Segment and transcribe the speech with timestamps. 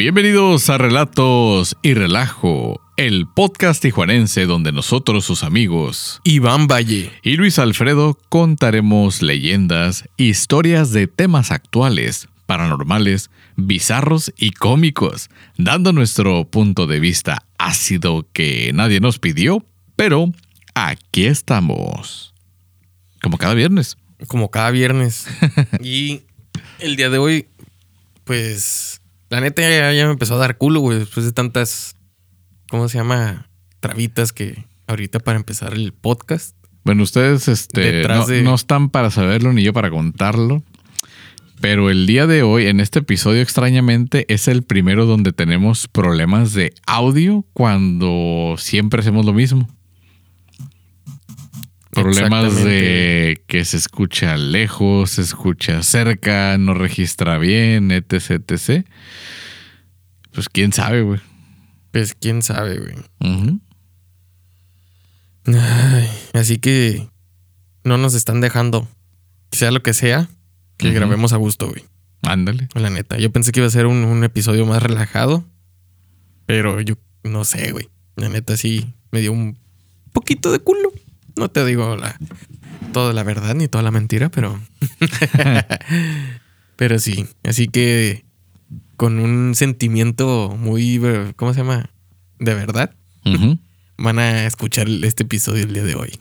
[0.00, 7.36] Bienvenidos a Relatos y Relajo, el podcast tijuanense donde nosotros, sus amigos, Iván Valle y
[7.36, 15.28] Luis Alfredo contaremos leyendas, historias de temas actuales, paranormales, bizarros y cómicos,
[15.58, 20.32] dando nuestro punto de vista ácido que nadie nos pidió, pero
[20.74, 22.32] aquí estamos.
[23.20, 23.98] Como cada viernes.
[24.28, 25.26] como cada viernes.
[25.84, 26.22] y
[26.78, 27.48] el día de hoy,
[28.24, 28.99] pues,
[29.30, 31.96] la neta ya, ya me empezó a dar culo, güey, después de tantas,
[32.68, 33.48] ¿cómo se llama?
[33.80, 36.54] Trabitas que ahorita para empezar el podcast.
[36.84, 40.62] Bueno, ustedes este, Detrás no, de- no están para saberlo ni yo para contarlo.
[41.60, 46.54] Pero el día de hoy, en este episodio, extrañamente, es el primero donde tenemos problemas
[46.54, 49.68] de audio cuando siempre hacemos lo mismo.
[51.92, 58.86] Problemas de que se escucha lejos, se escucha cerca, no registra bien, etc, etc.
[60.32, 61.20] Pues quién sabe, güey.
[61.90, 62.94] Pues quién sabe, güey.
[66.32, 67.08] Así que
[67.82, 68.88] no nos están dejando,
[69.50, 70.28] sea lo que sea,
[70.76, 71.84] que grabemos a gusto, güey.
[72.22, 72.68] Ándale.
[72.74, 73.18] La neta.
[73.18, 75.44] Yo pensé que iba a ser un, un episodio más relajado,
[76.46, 76.94] pero yo
[77.24, 77.88] no sé, güey.
[78.16, 79.58] La neta sí me dio un
[80.12, 80.92] poquito de culo.
[81.36, 82.16] No te digo la,
[82.92, 84.60] toda la verdad ni toda la mentira, pero.
[86.76, 87.26] pero sí.
[87.44, 88.24] Así que
[88.96, 91.00] con un sentimiento muy.
[91.36, 91.90] ¿Cómo se llama?
[92.38, 92.94] De verdad.
[93.98, 96.18] Van a escuchar este episodio el día de hoy.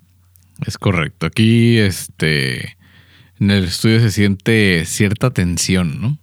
[0.65, 1.25] Es correcto.
[1.25, 2.77] Aquí, este,
[3.39, 6.17] en el estudio se siente cierta tensión, ¿no?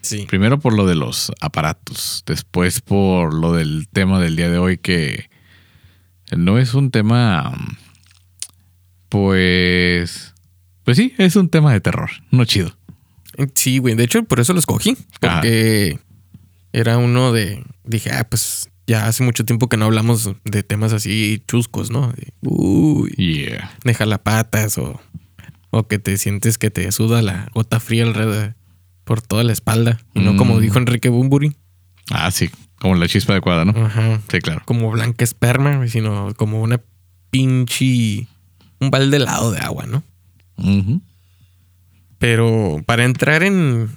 [0.00, 0.24] Sí.
[0.28, 4.78] Primero por lo de los aparatos, después por lo del tema del día de hoy
[4.78, 5.28] que
[6.34, 7.52] no es un tema,
[9.08, 10.34] pues,
[10.84, 12.76] pues sí, es un tema de terror, no chido.
[13.54, 13.94] Sí, güey.
[13.94, 14.96] De hecho, por eso lo escogí.
[15.20, 15.98] Porque
[16.72, 17.62] era uno de.
[17.84, 22.12] Dije, ah, pues ya hace mucho tiempo que no hablamos de temas así chuscos, ¿no?
[22.12, 23.76] De, uy, Yeah.
[23.84, 25.00] de jalapatas o,
[25.70, 28.54] o que te sientes que te suda la gota fría alrededor
[29.04, 29.98] por toda la espalda.
[30.14, 30.60] Y no como Mm.
[30.60, 31.56] dijo Enrique Bumburi,
[32.10, 32.48] Ah, sí,
[32.80, 33.72] como la chispa adecuada, ¿no?
[33.84, 34.62] ajá, Sí, claro.
[34.64, 36.80] como blanca esperma, sino como una
[37.30, 38.28] pinche.
[38.80, 40.02] Un balde helado de agua, ¿no?
[42.18, 43.90] Pero para entrar en,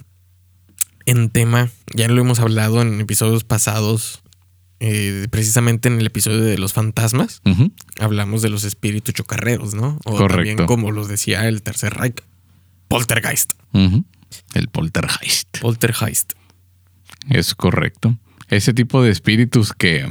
[1.06, 4.22] en tema, ya lo hemos hablado en episodios pasados,
[4.82, 7.42] eh, precisamente en el episodio de los fantasmas,
[8.00, 10.00] hablamos de los espíritus chocarreros, ¿no?
[10.06, 10.36] O Correcto.
[10.36, 12.22] también como los decía el tercer Reich,
[12.88, 13.54] poltergeist.
[14.54, 15.60] El poltergeist.
[15.60, 16.34] Poltergeist.
[17.30, 18.18] Es correcto.
[18.50, 20.08] Ese tipo de espíritus que...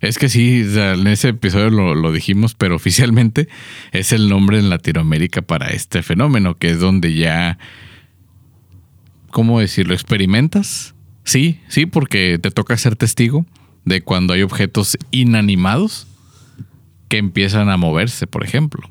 [0.00, 3.48] Es que sí, en ese episodio lo, lo dijimos, pero oficialmente
[3.92, 7.58] es el nombre en Latinoamérica para este fenómeno, que es donde ya...
[9.30, 9.94] ¿Cómo decirlo?
[9.94, 10.94] ¿Experimentas?
[11.24, 13.44] Sí, sí, porque te toca ser testigo
[13.84, 16.06] de cuando hay objetos inanimados
[17.08, 18.88] que empiezan a moverse, por ejemplo.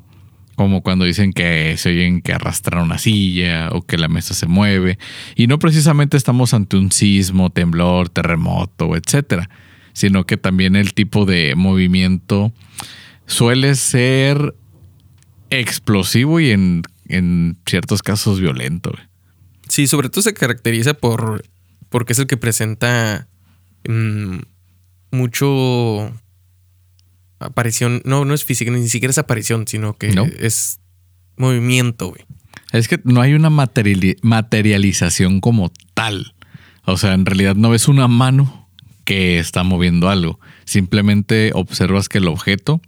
[0.55, 4.47] Como cuando dicen que se oyen que arrastran una silla o que la mesa se
[4.47, 4.97] mueve.
[5.35, 9.49] Y no precisamente estamos ante un sismo, temblor, terremoto, etcétera,
[9.95, 12.53] sino que también el tipo de movimiento
[13.25, 14.53] suele ser
[15.49, 18.93] explosivo y en, en ciertos casos violento.
[19.69, 21.43] Sí, sobre todo se caracteriza por
[21.89, 23.27] porque es el que presenta
[23.87, 24.37] mm,
[25.11, 26.11] mucho
[27.39, 28.01] aparición.
[28.05, 30.25] No, no es física, ni siquiera es aparición, sino que No.
[30.25, 30.79] es
[31.37, 32.21] movimiento, güey.
[32.71, 36.33] Es que no hay una materiali- materialización como tal.
[36.83, 38.64] O sea, en realidad no ves una mano
[39.05, 40.39] que está moviendo algo.
[40.65, 42.81] Simplemente observas que el objeto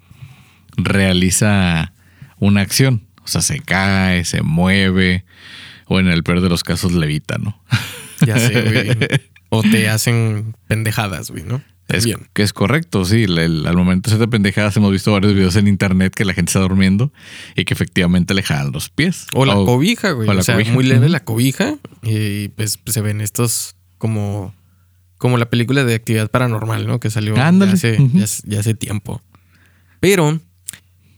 [0.75, 1.93] realiza
[2.39, 3.03] una acción.
[3.23, 5.25] O sea, se cae, se mueve,
[5.85, 7.61] o en el peor de los casos levita, ¿no?
[8.25, 8.97] Ya sé, güey.
[9.49, 11.61] o te hacen pendejadas, güey, ¿no?
[11.89, 12.27] Es, Bien.
[12.33, 13.23] que es correcto, sí.
[13.23, 16.33] El- el- al momento de hacerte pendejadas hemos visto varios videos en internet que la
[16.33, 17.13] gente está durmiendo
[17.55, 19.27] y que efectivamente le jalan los pies.
[19.33, 20.27] O la cobija, güey.
[20.27, 20.73] o O, la sea, cobija.
[20.73, 21.75] muy leve la cobija.
[22.03, 24.53] Y pues se ven estos como,
[25.17, 26.99] como la película de actividad paranormal, ¿no?
[26.99, 29.21] Que salió ya hace, ya hace- ya hace tiempo.
[29.99, 30.39] Pero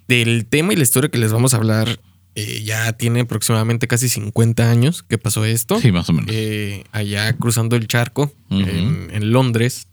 [0.08, 2.00] del tema y la historia que les vamos a hablar
[2.36, 5.80] eh, ya tiene aproximadamente casi 50 años que pasó esto.
[5.82, 6.30] Sí, más o menos.
[6.34, 9.88] Eh, allá cruzando el charco en, en Londres.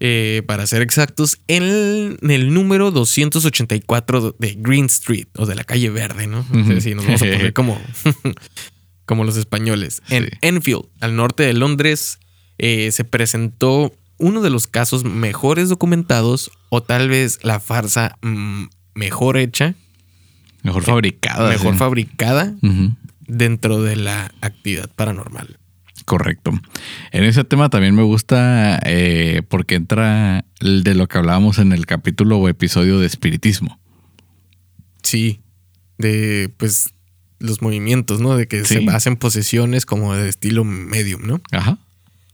[0.00, 5.64] Eh, para ser exactos, en, en el número 284 de Green Street o de la
[5.64, 6.44] calle Verde, ¿no?
[6.52, 6.80] Sé Ujú.
[6.80, 7.80] si nos vamos a poner como,
[9.06, 10.00] como los españoles.
[10.08, 10.30] En Sí.
[10.42, 12.20] Enfield, al norte de Londres,
[12.58, 18.64] eh, se presentó uno de los casos mejores documentados o tal vez la farsa mm,
[18.94, 19.74] mejor hecha,
[20.64, 21.48] Mejor fabricada.
[21.50, 21.78] mejor sí.
[21.78, 22.54] fabricada
[23.26, 25.56] dentro de la actividad paranormal.
[26.04, 26.52] Correcto.
[27.12, 31.72] En ese tema también me gusta eh, porque entra el de lo que hablábamos en
[31.72, 33.78] el capítulo o episodio de espiritismo.
[35.02, 35.40] Sí.
[35.98, 36.90] De, pues,
[37.38, 38.36] los movimientos, ¿no?
[38.36, 38.84] De que Sí.
[38.84, 41.40] se hacen posesiones como de estilo medium, ¿no?
[41.52, 41.78] Ajá.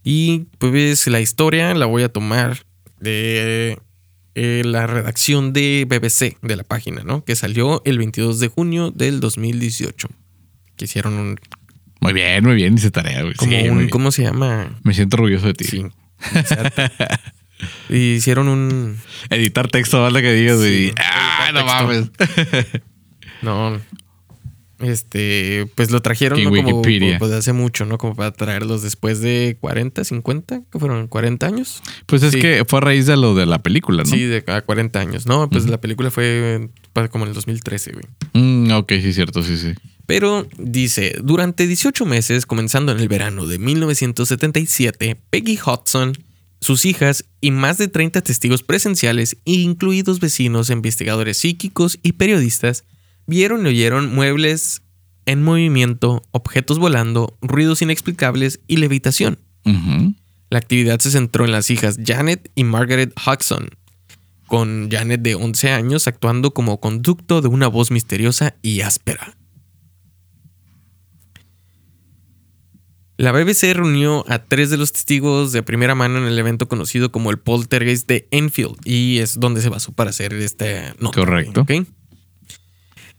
[0.05, 2.65] Y pues la historia la voy a tomar
[3.01, 3.79] de
[4.35, 7.25] eh, la redacción de BBC, de la página, ¿no?
[7.25, 10.09] Que salió el 22 de junio del 2018.
[10.77, 11.41] Que hicieron un...
[12.01, 12.75] Muy bien, muy bien.
[12.75, 13.35] Hice tarea, güey.
[13.35, 13.89] Como Sí, un.
[13.89, 14.79] ¿Cómo se llama?
[14.83, 15.65] Me siento orgulloso de ti.
[15.65, 15.87] Sí.
[16.35, 16.83] exacto.
[17.89, 18.99] Y hicieron un...
[19.31, 20.95] Editar texto, vale que digas, Sí, güey.
[20.99, 22.11] ah, no mames.
[23.41, 23.81] No.
[24.81, 26.50] Este, pues lo trajeron ¿no?
[26.50, 27.97] como pues, de hace mucho, ¿no?
[27.99, 31.81] Como para traerlos después de 40, 50, que fueron 40 años.
[32.06, 32.41] Pues es Sí.
[32.41, 34.11] que fue a raíz de lo de la película, ¿no?
[34.11, 35.26] Sí, de a 40 años.
[35.26, 38.05] No, pues la película fue pa- como en el 2013, güey.
[38.32, 39.75] Mm, ok, sí, cierto, sí, sí.
[40.06, 46.12] Pero dice, durante 18 meses, comenzando en el verano de 1977, Peggy Hudson,
[46.61, 52.85] sus hijas y más de 30 testigos presenciales, incluidos vecinos, investigadores psíquicos y periodistas,
[53.26, 54.82] vieron y oyeron muebles
[55.26, 59.38] en movimiento, objetos volando, ruidos inexplicables y levitación.
[60.50, 63.71] La actividad se centró en las hijas Janet y Margaret Hudson,
[64.47, 69.35] con Janet de 11 años actuando como conducto de una voz misteriosa y áspera.
[73.17, 77.12] La BBC reunió a tres de los testigos de primera mano en el evento conocido
[77.12, 81.21] como el Poltergeist de Enfield y es donde se basó para hacer esta nota.
[81.21, 81.65] Correcto.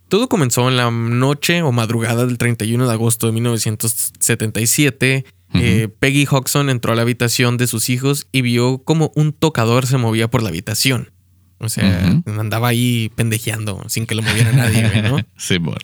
[0.07, 5.25] Todo comenzó en la noche o madrugada del 31 de agosto de 1977.
[5.54, 9.88] Eh, Peggy Hodgson entró a la habitación de sus hijos y vio como un tocador
[9.88, 11.12] se movía por la habitación.
[11.60, 15.19] O sea, andaba ahí pendejeando sin que lo moviera nadie, ¿no?
[15.38, 15.80] Sí, bueno.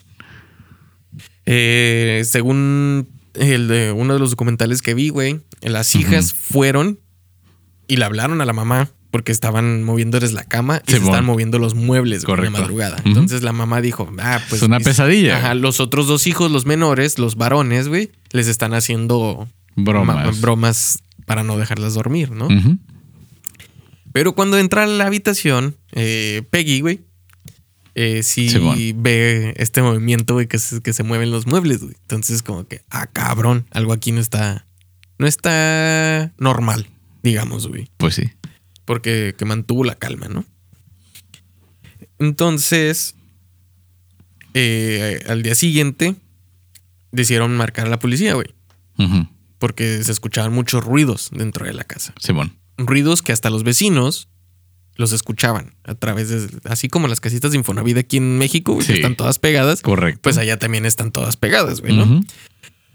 [1.45, 6.99] Eh, según el de uno de los documentales que vi, güey, las hijas fueron
[7.87, 11.09] y le hablaron a la mamá porque estaban moviéndoles la cama y se Simón.
[11.09, 12.61] estaban moviendo los muebles güey, en la Correcto.
[12.61, 13.01] madrugada.
[13.05, 14.61] Entonces la mamá dijo, ah, pues...
[14.61, 15.37] Es una mis- pesadilla.
[15.37, 20.15] Ajá, los otros dos hijos, los menores, los varones, güey, les están haciendo Bromas.
[20.25, 22.47] ma- bromas para no dejarlas dormir, ¿no?
[24.13, 27.01] Pero cuando entra a la habitación, eh, Peggy, güey,
[27.95, 31.95] eh, sí ve este movimiento, güey, que se, que se mueven los muebles, güey.
[32.01, 34.65] Entonces, como que, ah, cabrón, algo aquí no está,
[35.17, 36.87] no está normal,
[37.23, 37.89] digamos, güey.
[37.97, 38.31] Pues sí.
[38.91, 40.43] Porque que mantuvo la calma, ¿no?
[42.19, 43.15] Entonces,
[44.53, 46.15] eh, al día siguiente,
[47.13, 48.53] decidieron marcar a la policía, güey.
[49.59, 52.57] Porque se escuchaban muchos ruidos dentro de la casa Simón.
[52.77, 54.27] ruidos que hasta los vecinos
[54.95, 58.85] los escuchaban a través de, así como las casitas de Infonavit aquí en México, güey,
[58.85, 58.93] Sí.
[58.93, 60.19] están todas pegadas, Correcto.
[60.21, 62.21] pues allá también están todas pegadas, güey, ¿no?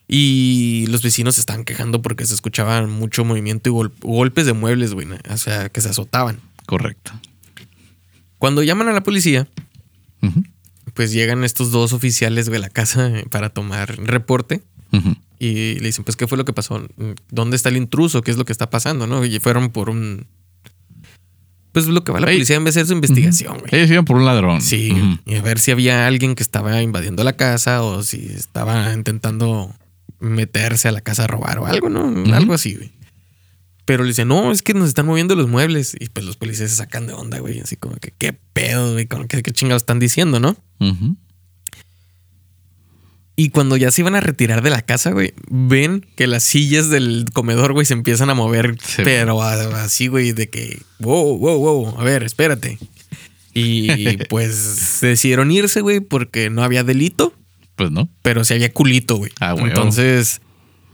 [0.08, 4.52] Y los vecinos se estaban quejando porque se escuchaban mucho movimiento y gol- golpes de
[4.52, 6.40] muebles, güey, o sea, que se azotaban.
[6.66, 7.12] Correcto.
[8.38, 9.48] Cuando llaman a la policía,
[10.94, 14.62] pues llegan estos dos oficiales, a la casa eh, para tomar reporte.
[15.38, 16.86] Y le dicen, pues, ¿qué fue lo que pasó?
[17.30, 18.22] ¿Dónde está el intruso?
[18.22, 19.06] ¿Qué es lo que está pasando?
[19.06, 19.24] ¿No?
[19.24, 20.26] Y fueron por un...
[21.72, 23.68] Pues lo que va la policía en vez de hacer su investigación, güey.
[23.72, 24.62] Ellos iban por un ladrón.
[24.62, 24.94] Sí,
[25.26, 29.74] y a ver si había alguien que estaba invadiendo la casa o si estaba intentando
[30.20, 32.34] meterse a la casa a robar o algo, ¿no?
[32.34, 32.92] Algo así, güey.
[33.84, 35.96] Pero le dicen, no, es que nos están moviendo los muebles.
[35.98, 37.60] Y pues los policías se sacan de onda, güey.
[37.60, 39.06] Así como que, ¿qué pedo, güey?
[39.06, 40.56] Con ¿Qué, qué chingados están diciendo, no?
[43.38, 46.88] Y cuando ya se iban a retirar de la casa, güey, ven que las sillas
[46.88, 49.02] del comedor, güey, se empiezan a mover, Sí.
[49.04, 52.78] pero así, güey, de que, wow, wow, wow, a ver, espérate.
[53.52, 57.34] Y pues decidieron irse, güey, porque no había delito,
[57.76, 58.08] Pues no.
[58.22, 59.30] pero sí había culito, güey.
[59.40, 59.66] Ah, güey.
[59.68, 60.40] Entonces...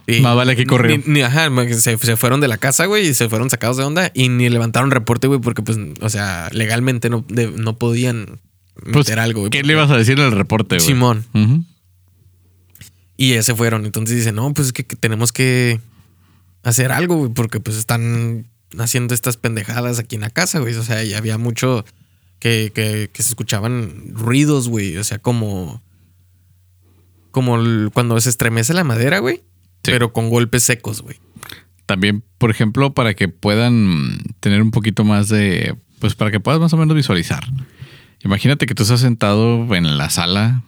[0.09, 0.99] eh, Más vale que corrió.
[0.99, 1.49] ni- ni- ajá,
[1.79, 4.49] se, se fueron de la casa, güey, y se fueron sacados de onda y ni
[4.49, 8.41] levantaron reporte, güey, porque pues, o sea, legalmente no, de- no podían
[8.85, 9.51] meter Pues, algo, güey.
[9.51, 10.87] ¿Qué porque- le ibas a decir en el reporte, güey?
[10.87, 11.25] Simón.
[13.17, 13.85] Y ya se fueron.
[13.87, 15.81] Entonces dice, no, pues es que, que tenemos que
[16.65, 18.47] hacer algo, güey, porque pues están
[18.79, 20.75] haciendo estas pendejadas aquí en la casa, güey.
[20.75, 21.85] O sea, y había mucho
[22.41, 24.97] que, que, que se escuchaban ruidos, güey.
[24.97, 25.81] O sea, como...
[27.33, 29.37] Como el- cuando se estremece la madera, güey.
[29.37, 29.91] Sí.
[29.91, 31.17] Pero con golpes secos, güey.
[31.87, 35.75] También, por ejemplo, para que puedan tener un poquito más de.
[35.99, 37.45] Pues para que puedas más o menos visualizar.
[38.25, 40.63] Imagínate que tú estás sentado en la sala,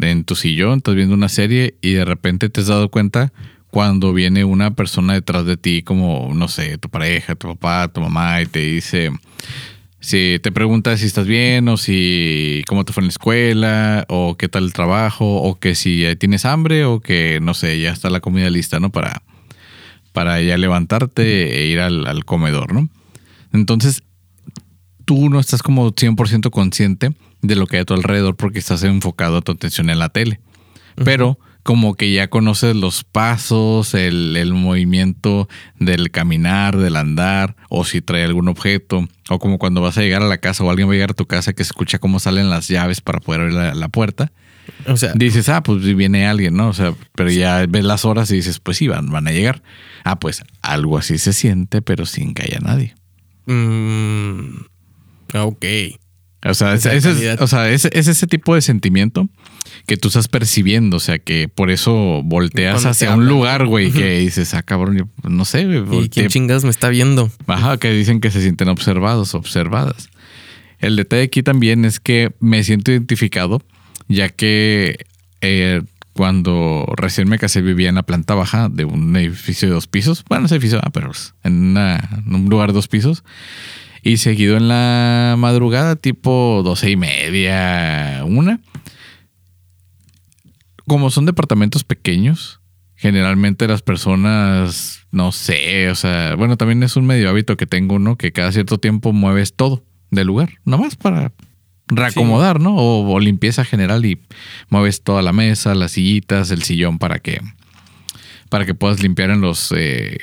[0.00, 3.32] en tu sillón, estás viendo una serie y de repente te has dado cuenta
[3.68, 8.00] cuando viene una persona detrás de ti, como, no sé, tu pareja, tu papá, tu
[8.00, 9.10] mamá, y te dice.
[10.02, 14.36] Si te pregunta si estás bien o si cómo te fue en la escuela o
[14.36, 18.10] qué tal el trabajo o que si tienes hambre o que no sé, ya está
[18.10, 18.90] la comida lista, ¿no?
[18.90, 19.22] Para,
[20.12, 22.88] para ya levantarte e ir al, al comedor, ¿no?
[23.52, 24.02] Entonces,
[25.04, 28.82] tú no estás como 100% consciente de lo que hay a tu alrededor porque estás
[28.82, 30.40] enfocado a tu atención en la tele.
[30.96, 37.84] Pero como que ya conoces los pasos, el, el movimiento del caminar, del andar, o
[37.84, 40.88] si trae algún objeto, o como cuando vas a llegar a la casa o alguien
[40.88, 43.54] va a llegar a tu casa que escucha cómo salen las llaves para poder abrir
[43.56, 44.32] la, la puerta.
[44.86, 46.68] O sea, Dices, ah, pues viene alguien, ¿no?
[46.68, 49.62] O sea, pero ya ves las horas y dices, pues sí, van, van a llegar.
[50.04, 52.94] Ah, pues algo así se siente, pero sin que haya nadie.
[53.46, 54.56] mm,
[55.34, 55.64] ok.
[56.44, 59.28] O sea, es, es, o sea, es, es ese tipo de sentimiento
[59.86, 60.96] que tú estás percibiendo.
[60.96, 65.08] O sea, que por eso volteas hacia un lugar, güey, que dices, ah, cabrón, yo
[65.30, 66.04] no sé, güey.
[66.06, 67.30] ¿Y quién chingados me está viendo?
[67.46, 70.08] Ajá, que dicen que se sienten observados, observadas.
[70.80, 73.62] El detalle aquí también es que me siento identificado,
[74.08, 75.06] ya que
[75.42, 75.82] eh,
[76.12, 80.24] cuando recién me casé vivía en la planta baja de un edificio de dos pisos.
[80.28, 83.22] Bueno, no es edificio, ah, pero pues, en, una- en un lugar de dos pisos.
[84.02, 88.60] Y seguido en la madrugada, tipo doce y media, una.
[90.86, 92.60] Como son departamentos pequeños,
[92.96, 98.00] generalmente las personas, no sé, o sea, bueno, también es un medio hábito que tengo,
[98.00, 98.16] ¿no?
[98.16, 101.32] Que cada cierto tiempo mueves todo del lugar, nomás para
[101.86, 102.74] reacomodar, ¿no?
[102.76, 104.20] O, o limpieza general y
[104.68, 107.40] mueves toda la mesa, las sillitas, el sillón para que
[108.48, 110.18] para que puedas limpiar en los eh,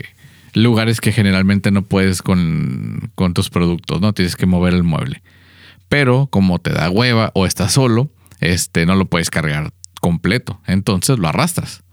[0.54, 4.14] lugares que generalmente no puedes con, con tus productos, ¿no?
[4.14, 5.22] Tienes que mover el mueble.
[5.88, 11.20] Pero como te da hueva o estás solo, este no lo puedes cargar completo, entonces
[11.20, 11.84] lo arrastras.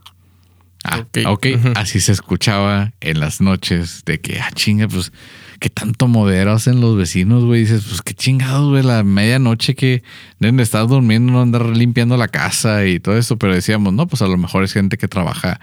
[0.84, 1.18] Ah, Ok.
[1.26, 1.68] ok, Ujú.
[1.74, 5.10] así se escuchaba en las noches de que, ah, chinga, pues,
[5.58, 7.62] qué tanto modero hacen los vecinos, güey.
[7.62, 10.04] Dices, pues, qué chingados, güey, la medianoche que
[10.38, 13.36] deben de estar durmiendo, no andar limpiando la casa y todo eso.
[13.36, 15.58] Pero decíamos, no, pues a lo mejor es gente que trabaja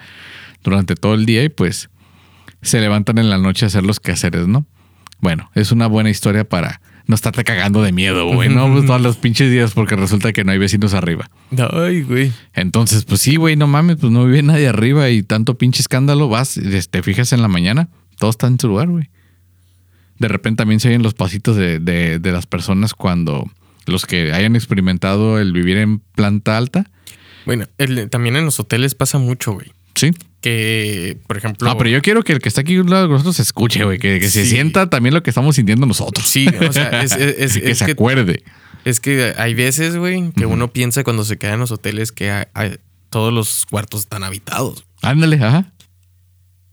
[0.63, 1.89] durante todo el día y pues
[2.63, 4.65] se levantan en la noche a hacer los quehaceres, ¿no?
[5.19, 8.71] Bueno, es una buena historia para no estarte cagando de miedo, güey, ¿no?
[8.71, 11.29] Pues todos los pinches días porque resulta que no hay vecinos arriba.
[11.71, 12.31] Ay, güey.
[12.53, 16.27] Entonces, pues sí, güey, no mames, pues no vive nadie arriba y tanto pinche escándalo,
[16.29, 19.09] vas, te fijas en la mañana, todo está en su lugar, güey.
[20.19, 23.45] De repente también se oyen los pasitos de, de- de las personas cuando
[23.85, 26.85] los que hayan experimentado el vivir en planta alta,
[27.45, 29.71] Bueno, el- también en los hoteles pasa mucho, güey.
[29.95, 30.11] sí.
[30.43, 31.67] Que, por ejemplo.
[31.69, 33.41] No, pero yo quiero que el que está aquí a un lado de nosotros se
[33.43, 36.27] escuche, güey, que, que se sienta también lo que estamos sintiendo nosotros.
[36.27, 38.43] Sí, o sea, es, es- es- que es se que, acuerde.
[38.83, 42.29] es que hay veces, güey, que uno piensa cuando se queda en los hoteles que
[42.29, 42.75] hay- hay-
[43.09, 44.83] todos los cuartos están habitados.
[45.01, 45.71] Ándale, ajá.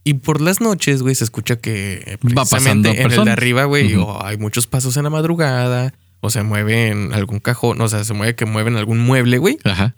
[0.02, 3.94] Y por las noches, güey, se escucha que Va pasando en el de arriba, güey,
[3.94, 8.02] o hay muchos pasos en la madrugada, o se mueve en algún cajón, o sea,
[8.02, 9.58] se mueve que mueven algún mueble, güey.
[9.62, 9.94] Ajá.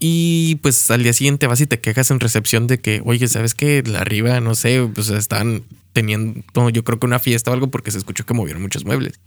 [0.00, 3.54] Y pues al día siguiente vas y te quejas en recepción de que, oye, ¿sabes
[3.54, 3.82] qué?
[3.84, 7.90] La arriba, no sé, pues están teniendo, yo creo que una fiesta o algo porque
[7.90, 9.18] se escuchó que movieron muchos muebles.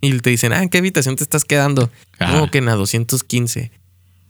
[0.00, 1.90] Y te dicen, ah, ¿en qué habitación te estás quedando?
[2.20, 2.36] Ajá.
[2.38, 3.72] No, que en la 215.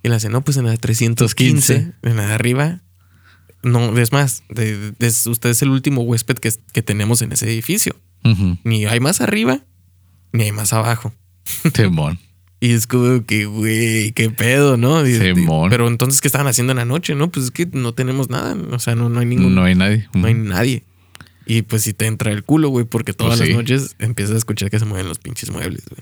[0.02, 2.80] Y le hacen, no, pues en la 315, en la de arriba.
[3.62, 7.32] No, es más, de- de- es- usted es el último huésped que, que tenemos en
[7.32, 7.96] ese edificio.
[8.64, 9.60] Ni hay más arriba,
[10.32, 11.12] ni hay más abajo.
[11.74, 12.18] Simón.
[12.58, 15.06] Y es como que, güey, qué pedo, ¿no?
[15.06, 15.18] Y-.
[15.70, 17.14] Pero entonces, ¿qué estaban haciendo en la noche?
[17.14, 18.56] No, pues es que no tenemos nada.
[18.72, 19.54] O sea, no, no hay ningún.
[19.54, 20.08] No hay nadie.
[20.14, 20.82] no hay nadie.
[21.44, 23.54] Y pues si te entra el culo, güey, porque todas Pues sí.
[23.54, 26.00] las noches empiezas a escuchar que se mueven los pinches muebles, güey.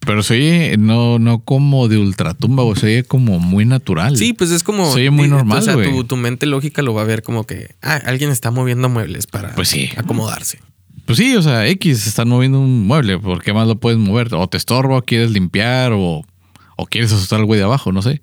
[0.00, 4.16] Pero se oye no, no como de ultratumba, o se oye como muy natural.
[4.16, 4.90] Sí, pues es como.
[4.90, 5.90] Se oye muy normal, O sea, güey.
[5.92, 9.26] tu, tu mente lógica lo va a ver como que ah, alguien está moviendo muebles
[9.26, 9.90] para Pues sí.
[9.98, 10.58] acomodarse.
[11.10, 14.32] Pues sí, o sea, X están moviendo un mueble, ¿por qué más lo puedes mover?
[14.32, 16.24] O te estorba, quieres limpiar, o,
[16.76, 18.20] o quieres asustar al güey de abajo, no sé.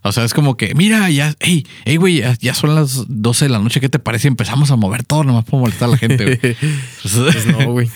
[0.00, 3.44] O sea, es como que, mira, ya, hey, hey, güey, ya, ya son las 12
[3.44, 4.28] de la noche, ¿qué te parece?
[4.28, 6.56] Empezamos a mover todo nomás para molestar a la gente, güey.
[7.02, 7.90] Pues no, güey.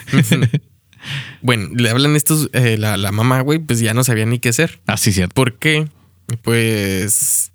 [1.40, 4.50] bueno, le hablan estos, eh, la, la mamá, güey, pues ya no sabía ni qué
[4.50, 4.82] hacer.
[4.86, 5.32] Ah, sí, cierto.
[5.32, 5.88] ¿Por qué?
[6.42, 7.52] Pues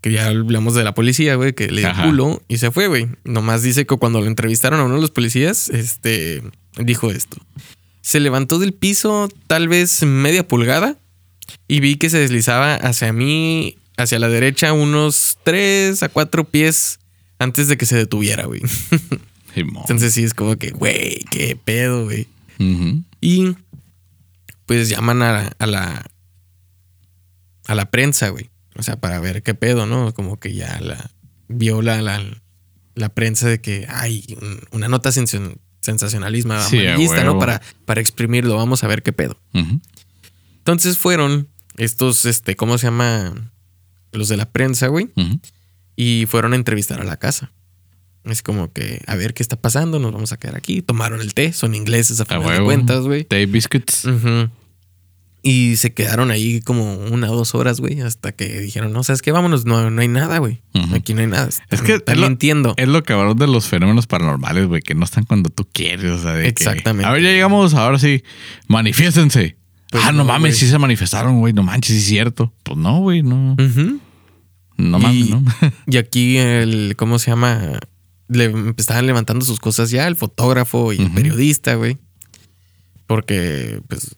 [0.00, 2.04] que ya hablamos de la policía, güey, que le dio Ajá.
[2.04, 3.08] culo y se fue, güey.
[3.24, 6.42] Nomás dice que cuando lo entrevistaron a uno de los policías, este,
[6.76, 7.38] dijo esto.
[8.00, 10.96] Se levantó del piso tal vez media pulgada
[11.66, 17.00] y vi que se deslizaba hacia mí, hacia la derecha, unos tres a cuatro pies
[17.38, 18.62] antes de que se detuviera, güey.
[19.54, 22.28] Entonces sí es como que, güey, qué pedo, güey.
[23.20, 23.56] Y
[24.66, 26.04] pues llaman a, a la
[27.66, 28.50] a la prensa, güey.
[28.78, 30.14] O sea, para ver qué pedo, ¿no?
[30.14, 31.10] Como que ya la
[31.48, 32.22] vio la, la,
[32.94, 37.38] la prensa de que hay un- una nota sensa- sensacionalismo Sí, amarillista, ¿no?
[37.38, 38.56] Para, para exprimirlo.
[38.56, 39.38] Vamos a ver qué pedo.
[40.58, 43.34] Entonces fueron estos, este, ¿cómo se llama?
[44.12, 45.08] Los de la prensa, güey.
[45.96, 47.50] Y fueron a entrevistar a la casa.
[48.24, 50.82] Es como que, a ver qué está pasando, nos vamos a quedar aquí.
[50.82, 53.24] Tomaron el té, son ingleses a A final de cuentas, güey.
[53.24, 54.04] Tay Biscuits.
[55.40, 59.22] Y se quedaron ahí como una o dos horas, güey, hasta que dijeron, no, ¿sabes
[59.22, 59.30] qué?
[59.30, 60.62] Vámonos, no, no hay nada, güey.
[60.92, 61.48] Aquí no hay nada.
[61.70, 62.74] Es que lo- mintiendo.
[62.76, 66.10] Es lo cabrón de los fenómenos paranormales, güey, que no están cuando tú quieres.
[66.10, 67.08] O sea, de que, Exactamente.
[67.08, 68.24] a ver, ya llegamos, ahora sí,
[68.66, 69.56] manifiéstense.
[69.90, 72.52] Pues ah, no, no, mames, sí se manifestaron, güey, no manches, sí es cierto.
[72.64, 73.56] Pues no, güey, no.
[74.76, 75.44] No Y- mames, ¿no?
[75.86, 77.78] Y aquí el, ¿cómo se llama?
[78.28, 81.96] Le estaban levantando sus cosas ya, el fotógrafo y el periodista, güey.
[83.06, 84.16] Porque, pues,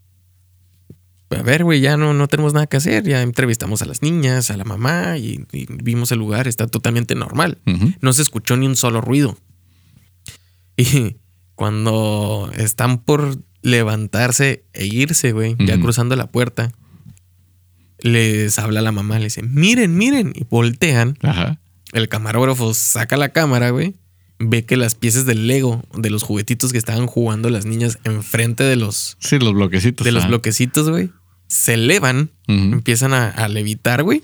[1.39, 3.05] a ver, güey, ya no, no tenemos nada que hacer.
[3.05, 6.49] Ya entrevistamos a las niñas, a la mamá y, y vimos el lugar.
[6.49, 7.59] Está totalmente normal.
[8.01, 9.39] No se escuchó ni un solo ruido.
[10.77, 11.17] Y
[11.55, 16.73] cuando están por levantarse e irse, güey, ya cruzando la puerta,
[18.01, 21.19] les habla la mamá, le dice, miren, miren, y voltean.
[21.23, 21.61] Ajá.
[21.93, 23.95] El camarógrafo saca la cámara, güey.
[24.39, 28.65] Ve que las piezas del Lego, de los juguetitos que estaban jugando las niñas enfrente
[28.65, 30.05] de los, Sí, los bloquecitos.
[30.05, 31.11] de los bloquecitos, güey,
[31.50, 34.23] se elevan, empiezan a, a levitar, güey,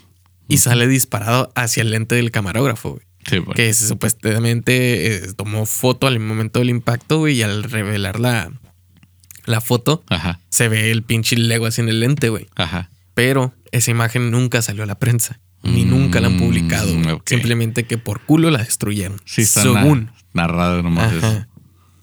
[0.49, 3.03] y sale disparado hacia el lente del camarógrafo, güey.
[3.29, 3.57] Sí, güey.
[3.57, 8.53] Que supuestamente eh, tomó foto al momento del impacto, güey, y al revelar la,
[9.47, 12.47] la foto, Ajá, se ve el pinche Lego así en el lente, güey.
[12.55, 12.91] ajá.
[13.15, 15.41] Pero esa imagen nunca salió a la prensa.
[15.63, 16.93] Ni Mm, nunca la han publicado.
[17.25, 19.21] Simplemente que por culo la destruyeron.
[19.25, 20.05] Sí, está según.
[20.05, 21.47] na- narrado nomás eso.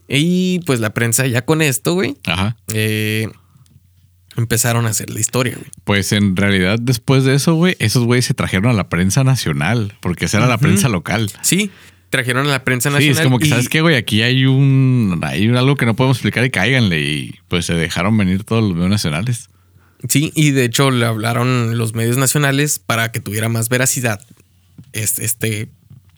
[0.09, 2.57] Y pues la prensa ya con esto, güey, Ajá.
[2.73, 3.29] eh,
[4.37, 5.69] empezaron a hacer la historia, güey.
[5.83, 9.93] Pues en realidad, después de eso, güey, esos güeyes se trajeron a la prensa nacional,
[10.01, 11.31] porque esa era la prensa local.
[11.41, 11.71] Sí,
[12.09, 13.17] trajeron a la prensa Sí, nacional.
[13.17, 13.95] es como que, y- ¿sabes qué, güey?
[13.95, 17.01] Aquí hay un hay algo que no podemos explicar y cáiganle.
[17.01, 19.49] Y pues se dejaron venir todos los medios nacionales.
[20.09, 24.19] Sí, y de hecho le hablaron los medios nacionales para que tuviera más veracidad
[24.91, 25.69] este, este,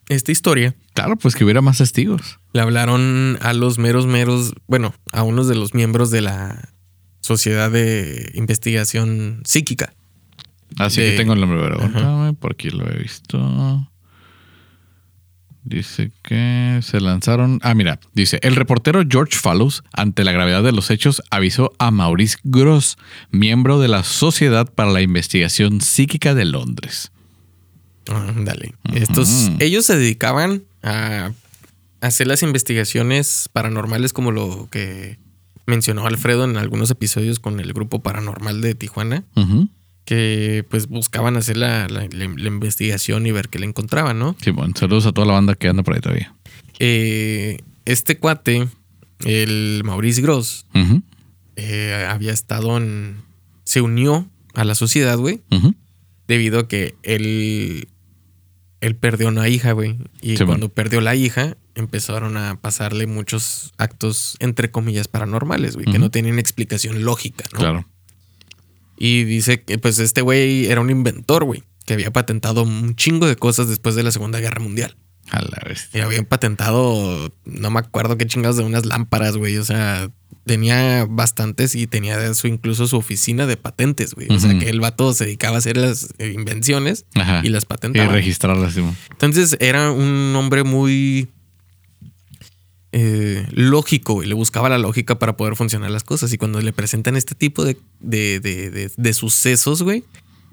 [0.10, 0.76] esta historia.
[0.96, 2.40] Claro, pues que hubiera más testigos.
[2.54, 6.70] Le hablaron a los meros meros, bueno, a unos de los miembros de la
[7.26, 9.96] Sociedad de Investigación Psíquica.
[10.78, 13.90] Así De- que tengo el nombre, pero aguántame, por aquí lo he visto.
[15.64, 17.60] Dice que se lanzaron.
[17.64, 21.90] Ah, mira, dice: el reportero George Fallows, ante la gravedad de los hechos, avisó a
[21.90, 22.98] Maurice Gross,
[23.32, 27.12] miembro de la Sociedad para la Investigación Psíquica de Londres.
[28.08, 28.76] Ándale.
[28.94, 31.32] Estos, ellos se dedicaban a
[32.02, 35.18] hacer las investigaciones paranormales como lo que
[35.66, 39.24] mencionó Alfredo en algunos episodios con el grupo paranormal de Tijuana,
[40.06, 44.36] que pues buscaban hacer la, la- la- la investigación y ver qué le encontraban, ¿no?
[44.42, 46.36] Sí, bueno, saludos a toda la banda que anda por ahí todavía.
[46.80, 48.68] Eh, este cuate,
[49.26, 50.66] el Maurice Gross,
[51.56, 53.22] eh, había estado en...
[53.64, 55.42] se unió a la sociedad, güey,
[56.28, 57.88] debido a que él,
[58.82, 59.98] él perdió una hija, güey.
[60.22, 60.70] Y Sí, cuando bueno.
[60.70, 66.40] perdió la hija, empezaron a pasarle muchos actos, entre comillas, paranormales, güey, que no tenían
[66.40, 67.60] explicación lógica, ¿no?
[67.60, 67.88] Claro.
[68.98, 73.28] Y dice que, pues, este güey era un inventor, güey, que había patentado un chingo
[73.28, 74.96] de cosas después de la Segunda Guerra Mundial.
[75.32, 75.90] A la vez.
[75.94, 79.58] Y habían patentado, no me acuerdo qué chingados de unas lámparas, güey.
[79.58, 80.10] O sea,
[80.46, 84.28] tenía bastantes y tenía su, incluso su oficina de patentes, güey.
[84.30, 87.42] O sea, que el vato se dedicaba a hacer las invenciones Ajá.
[87.44, 88.14] y las Y patentaba.
[88.14, 88.96] registrarlas, Simón.
[89.10, 91.28] Entonces era un hombre muy
[92.98, 94.28] eh, lógico, güey.
[94.30, 96.32] Le buscaba la lógica para poder funcionar las cosas.
[96.32, 100.06] Y cuando le presentan este tipo de, de, de- de- sucesos, güey,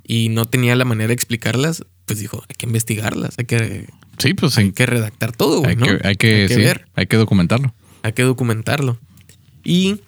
[0.05, 3.87] y no tenía la manera de explicarlas, pues dijo, hay que investigarlas, hay que,
[4.19, 5.71] Sí, pues hay que redactar todo, güey.
[5.71, 5.87] Hay, ¿no?
[5.87, 7.75] que, hay que, sí, ver, hay que documentarlo.
[8.03, 8.99] hay que documentarlo.
[9.65, 10.01] Y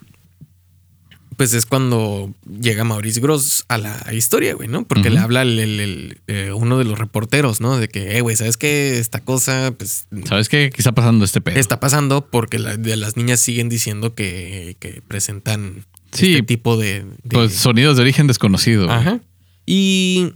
[1.37, 4.85] pues es cuando llega Maurice Gross a la historia, güey, ¿no?
[4.87, 7.77] Porque le habla el- el- el, eh, uno de los reporteros, ¿no?
[7.77, 8.97] De que, eh, güey, ¿sabes qué?
[8.99, 10.69] Esta cosa, pues, ¿Sabes qué?
[10.69, 11.59] ¿Qué está pasando este pedo?
[11.59, 16.77] está pasando porque la- de las niñas siguen diciendo que, que presentan Sí, este tipo
[16.77, 17.01] de...
[17.03, 18.85] de- Pues sonidos de origen desconocido.
[18.85, 18.97] güey.
[18.97, 19.19] Ajá.
[19.65, 20.33] Y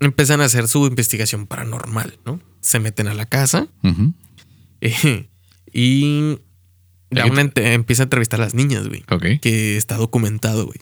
[0.00, 2.40] empiezan a hacer su investigación paranormal, ¿no?
[2.60, 3.66] Se meten a la casa
[4.80, 5.28] eh,
[5.72, 6.38] y
[7.12, 9.04] una ente- empieza a entrevistar a las niñas, güey.
[9.10, 9.40] Ok.
[9.40, 10.78] Que está documentado, güey.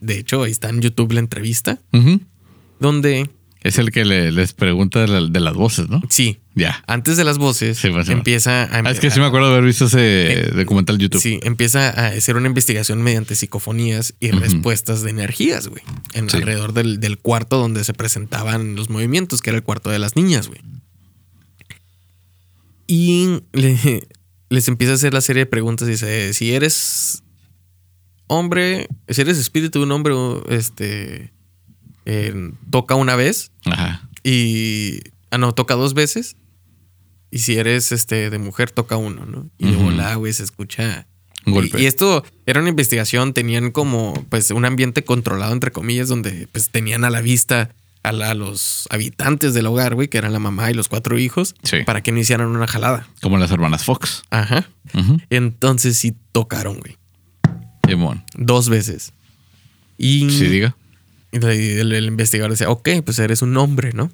[0.00, 2.20] De hecho, ahí está en YouTube la entrevista, Ujú.
[2.80, 3.30] donde
[3.62, 6.00] Es el que le- les pregunta de, la- de las voces, ¿no?
[6.08, 6.82] sí, Ya.
[6.86, 8.68] antes de las voces, Sí, pues, empieza a...
[8.86, 11.20] Ah, es que sí me acuerdo de haber visto ese documental en YouTube.
[11.20, 15.82] Sí, empieza a hacer una investigación mediante psicofonías y respuestas de energías, güey.
[16.14, 16.36] En Sí.
[16.36, 20.14] alrededor del, del cuarto donde se presentaban los movimientos, que era el cuarto de las
[20.14, 20.60] niñas, güey.
[22.86, 24.06] Y le-
[24.50, 25.88] les empieza a hacer la serie de preguntas.
[25.88, 27.22] Dice: si eres
[28.26, 30.14] hombre, si eres espíritu de un hombre,
[30.48, 31.32] este
[32.04, 34.08] eh, toca una vez Ajá.
[34.24, 35.00] y.
[35.30, 36.36] Ah, no, toca dos veces.
[37.30, 39.50] y si eres este de mujer, toca uno, ¿no?
[39.58, 39.84] Y de Ujú.
[39.86, 41.06] volada, güey, se escucha.
[41.44, 41.78] Un golpe.
[41.78, 46.48] Y, y esto era una investigación, tenían como pues un ambiente controlado, entre comillas, donde
[46.52, 50.32] pues tenían a la vista a, la- a los habitantes del hogar, güey, que eran
[50.32, 51.78] la mamá y los cuatro hijos, Sí.
[51.84, 53.06] para que no hicieran una jalada.
[53.22, 54.22] Como las hermanas Fox.
[54.30, 54.68] Ajá.
[55.30, 56.96] Entonces sí tocaron, güey.
[57.86, 58.24] Simón.
[58.36, 59.12] Dos veces.
[59.96, 60.76] Y, Sí, diga.
[61.32, 64.10] y el, el investigador decía, ok, pues eres un hombre, ¿no?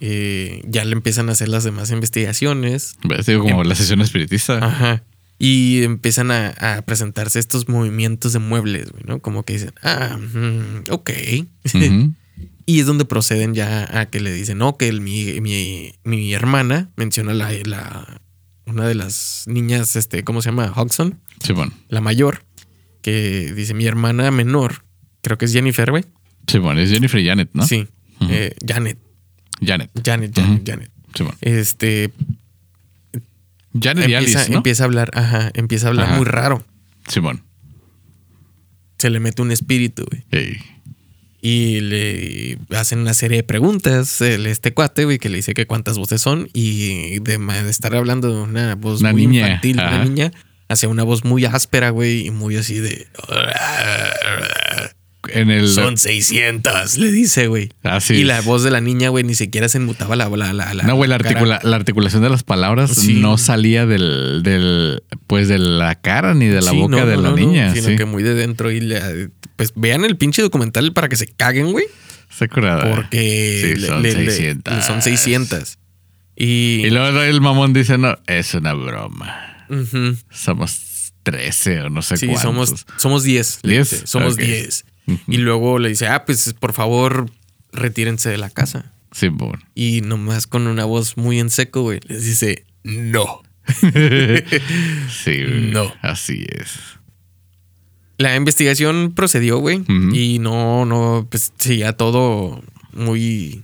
[0.00, 2.96] Eh, ya le empiezan a hacer las demás investigaciones.
[3.04, 3.26] ¿Ves?
[3.26, 4.58] Digo, como la sesión espiritista.
[4.64, 5.02] Ajá.
[5.38, 9.20] Y empiezan a, a presentarse estos movimientos de muebles, güey, ¿no?
[9.20, 11.10] Como que dicen, ah, mm, ok.
[12.66, 16.32] y es donde proceden ya a que le dicen, no, que el- mi, mi, mi
[16.34, 18.20] hermana menciona la, la,
[18.66, 20.72] una de las niñas, este, ¿cómo se llama?
[20.74, 21.72] Hodgson, Simón.
[21.88, 22.44] la mayor,
[23.02, 24.82] que dice, mi hermana menor,
[25.22, 26.04] creo que es Jennifer, güey.
[26.48, 26.78] Simón.
[26.78, 27.64] Es Jennifer Janet, ¿no?
[27.66, 27.86] Sí,
[28.28, 28.98] eh, Janet,
[29.64, 29.90] Janet.
[30.04, 30.62] Janet, Janet, Ujú.
[30.66, 30.90] Janet.
[31.14, 31.34] Simón.
[31.40, 32.10] Este,
[33.80, 34.56] Janet y empieza, Alice, ¿no?
[34.58, 36.16] empieza a hablar, ajá, empieza a hablar Ajá.
[36.16, 36.64] muy raro.
[37.08, 37.42] Simón.
[38.98, 40.24] Se le mete un espíritu, güey.
[40.30, 40.56] Ey.
[41.42, 44.20] Y le hacen una serie de preguntas.
[44.20, 46.48] el- este cuate, güey, que le dice que cuántas voces son.
[46.52, 49.96] Y de, estar hablando de una voz Una muy niña, infantil, ajá.
[49.96, 50.32] una niña,
[50.68, 53.06] hacia una voz muy áspera, güey, y muy así de.
[55.32, 55.68] En el.
[55.68, 57.70] Son 600, le dice, güey.
[57.82, 58.26] Así y es.
[58.26, 60.28] la voz de la niña, güey, ni siquiera se enmutaba la.
[60.28, 63.14] la, la, la No, güey, la, articula- la articulación de las palabras Sí.
[63.14, 67.16] no salía del, del, pues de la cara ni de la Sí, boca no, de
[67.16, 67.72] no, la no, niña.
[67.74, 67.96] sino sí.
[67.96, 68.70] que muy de dentro.
[68.70, 71.86] Y le- pues vean el pinche documental para que se caguen, güey.
[72.30, 72.94] Está curada.
[72.94, 74.84] Porque Sí, le- son le- le- 600.
[74.84, 75.78] son 600.
[76.36, 79.66] Y, Y luego el mamón dice, no, es una broma.
[79.70, 80.16] Ujú.
[80.30, 82.42] Somos 13 o no sé Sí, cuántos.
[82.42, 83.60] somos, somos 10.
[83.62, 84.40] le 10, dice, Somos ok.
[84.40, 84.84] 10.
[85.28, 87.30] Y luego le dice, ah, pues por favor,
[87.72, 88.92] retírense de la casa.
[89.12, 89.64] Simón.
[89.74, 93.42] Y nomás con una voz muy en seco, güey, les dice, no.
[95.10, 95.70] sí, güey.
[95.72, 95.92] No.
[96.02, 96.78] Así es.
[98.18, 99.84] La investigación procedió, güey.
[100.12, 103.62] Y no, no, pues seguía todo muy...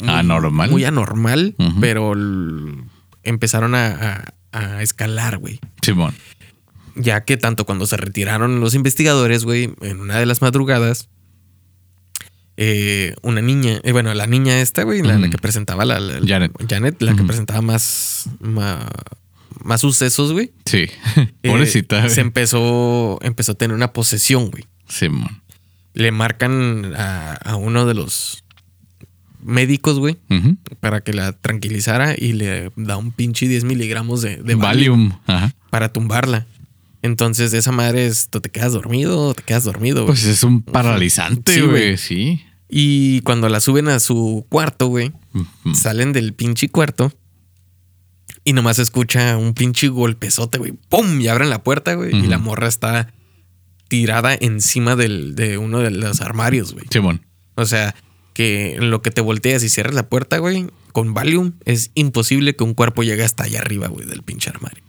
[0.00, 0.70] muy- Anormal.
[0.70, 2.12] Muy anormal, pero
[3.24, 3.88] empezaron a,
[4.52, 5.58] a- a escalar, güey.
[5.82, 6.14] Simón.
[6.96, 11.08] Ya que tanto cuando se retiraron los investigadores, güey, en una de las madrugadas,
[12.56, 16.20] eh, una niña, eh, bueno, la niña esta, güey, la, la que presentaba la, la-
[16.26, 16.52] Janet.
[16.68, 20.52] Janet, la que presentaba más, más, sucesos, güey.
[20.64, 20.86] Sí.
[21.16, 22.08] eh, Pobrecita.
[22.08, 24.64] se empezó, empezó a tener una posesión, güey.
[24.88, 25.42] Simón.
[25.92, 28.42] Le marcan a, a uno de los
[29.42, 30.16] médicos, güey,
[30.80, 35.12] para que la tranquilizara y le da un pinche 10 miligramos de, de Valium Valium.
[35.26, 35.54] Ajá.
[35.70, 36.46] para tumbarla.
[37.02, 40.02] Entonces, esa madre es, ¿tú te quedas dormido te quedas dormido?
[40.02, 40.14] güey?
[40.14, 41.96] Pues es un paralizante, güey.
[41.96, 42.42] Sí.
[42.68, 45.12] y cuando la suben a su cuarto, güey,
[45.74, 47.12] salen del pinche cuarto
[48.44, 50.72] y nomás escucha un pinche golpezote, güey.
[50.88, 51.20] ¡Pum!
[51.20, 52.14] Y abren la puerta, güey.
[52.14, 53.12] Y la morra está
[53.88, 56.86] tirada encima del, de uno de los armarios, güey.
[56.90, 57.26] Simón.
[57.56, 57.96] O sea,
[58.34, 62.62] que lo que te volteas y cierras la puerta, güey, con Valium, es imposible que
[62.62, 64.84] un cuerpo llegue hasta allá arriba, güey, del pinche armario.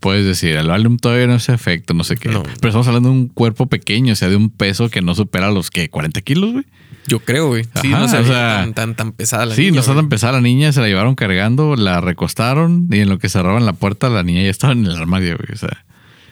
[0.00, 2.30] Puedes decir, el Valium todavía no hace efecto, no sé qué.
[2.30, 2.42] No.
[2.42, 5.50] Pero estamos hablando de un cuerpo pequeño, o sea, de un peso que no supera
[5.50, 6.64] los que 40 kilos, güey.
[7.06, 7.64] Yo creo, güey.
[7.82, 9.94] Sí, Ajá, no se o sea, tan, tan, tan pesada la sí, niña, no está
[9.94, 13.66] tan pesada la niña, se la llevaron cargando, la recostaron y en lo que cerraban
[13.66, 15.52] la puerta, la niña ya estaba en el armario, güey.
[15.52, 15.84] O sea,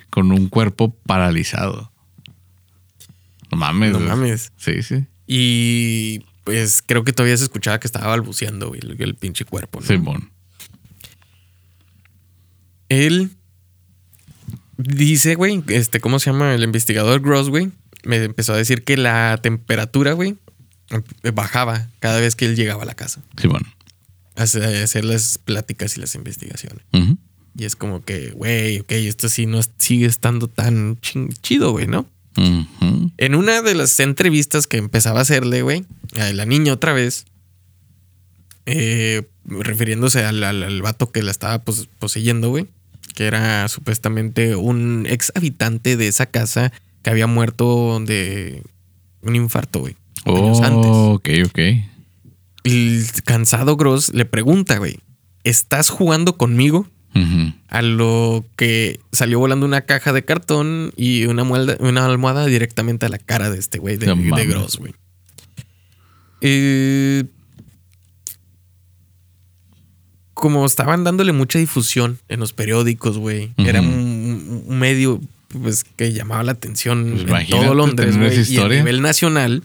[0.09, 1.93] con un cuerpo paralizado.
[3.51, 3.93] No mames.
[3.93, 4.09] No güey.
[4.09, 4.53] mames.
[4.57, 5.05] Sí, sí.
[5.27, 9.81] Y pues creo que todavía se escuchaba que estaba balbuceando, güey, el, el pinche cuerpo.
[9.81, 9.87] ¿no?
[9.87, 10.31] Simón.
[12.89, 13.33] Él
[14.79, 16.55] dice, güey, este, ¿cómo se llama?
[16.55, 17.71] El investigador Gross, güey,
[18.05, 20.37] me empezó a decir que la temperatura, güey,
[20.91, 21.03] em-
[21.35, 23.21] bajaba cada vez que él llegaba a la casa.
[23.37, 23.63] Simón.
[24.37, 26.85] A hacer a hacer las pláticas y las investigaciones.
[27.57, 30.99] Y es como que, güey, ok, esto sí no sigue estando tan
[31.43, 32.09] chido, güey, ¿no?
[33.17, 35.85] En una de las entrevistas que empezaba a hacerle, güey,
[36.21, 37.25] a la niña otra vez,
[38.67, 42.67] eh, refiriéndose al, al, al vato que la estaba pos- poseyendo, güey,
[43.19, 46.71] que era supuestamente un ex habitante de esa casa
[47.03, 48.63] que había muerto de
[49.23, 49.97] un infarto, güey.
[50.25, 50.89] años antes.
[50.93, 51.59] Oh, ok, ok.
[52.63, 55.01] El cansado Gross le pregunta, güey,
[55.43, 56.87] ¿estás jugando conmigo?
[57.67, 63.07] A lo que salió volando una caja de cartón y una, muelda- una almohada directamente
[63.07, 64.47] a la cara de este güey, de, de.
[64.47, 64.95] Gross, güey.
[66.41, 67.25] Eh,
[70.39, 73.53] como estaban dándole mucha difusión en los periódicos, güey.
[73.57, 78.45] Era un, un medio pues, que llamaba la atención Pues en todo Londres, güey.
[78.49, 79.65] Y a nivel nacional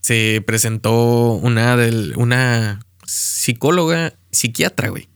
[0.00, 5.08] se presentó una del, una psicóloga, psiquiatra, güey.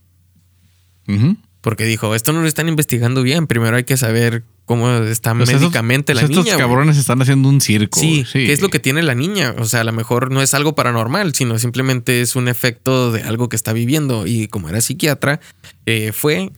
[1.63, 3.47] Porque dijo, esto no lo están investigando bien.
[3.47, 6.57] Primero hay que saber cómo está sea, médicamente estos, la estos niña.
[6.57, 6.67] güey".
[6.67, 8.01] cabrones están haciendo un circo.
[8.01, 8.47] Sí, sí.
[8.47, 9.55] ¿qué es lo que tiene la niña?
[9.59, 13.23] O sea, a lo mejor no es algo paranormal, sino simplemente es un efecto de
[13.23, 14.27] algo que está viviendo.
[14.27, 15.41] Y como era psiquiatra,
[15.85, 16.53] eh, fue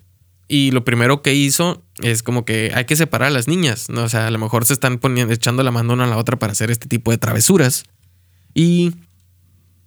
[0.47, 3.89] y lo primero que hizo es como que hay que separar a las niñas.
[3.89, 4.05] ¿no?
[4.05, 6.39] O sea, a lo mejor se están poniendo, echando la mano una a la otra
[6.39, 7.85] para hacer este tipo de travesuras.
[8.55, 8.93] Y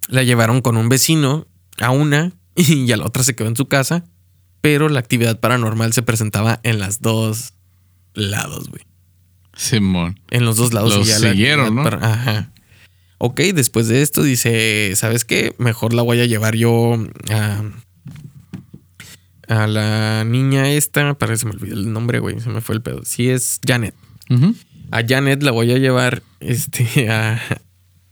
[0.08, 1.46] la llevaron con un vecino
[1.78, 4.04] a una y a la otra se quedó en su casa.
[4.60, 7.54] Pero la actividad paranormal se presentaba en las dos
[8.14, 8.82] lados, güey.
[9.56, 10.20] Simón.
[10.30, 10.94] En los dos lados.
[10.96, 11.88] Los y ya la- siguieron, la- ¿no?
[12.04, 12.52] Ajá.
[13.18, 15.54] Ok, después de esto dice, ¿sabes qué?
[15.58, 16.94] Mejor la voy a llevar yo
[17.30, 17.62] a,
[19.48, 21.14] a la niña esta.
[21.14, 22.38] Para se me olvidó el nombre, güey.
[22.40, 23.02] Se me fue el pedo.
[23.04, 23.94] Sí, es Janet.
[24.30, 24.54] Ujú.
[24.90, 27.40] A Janet la voy a llevar este, a-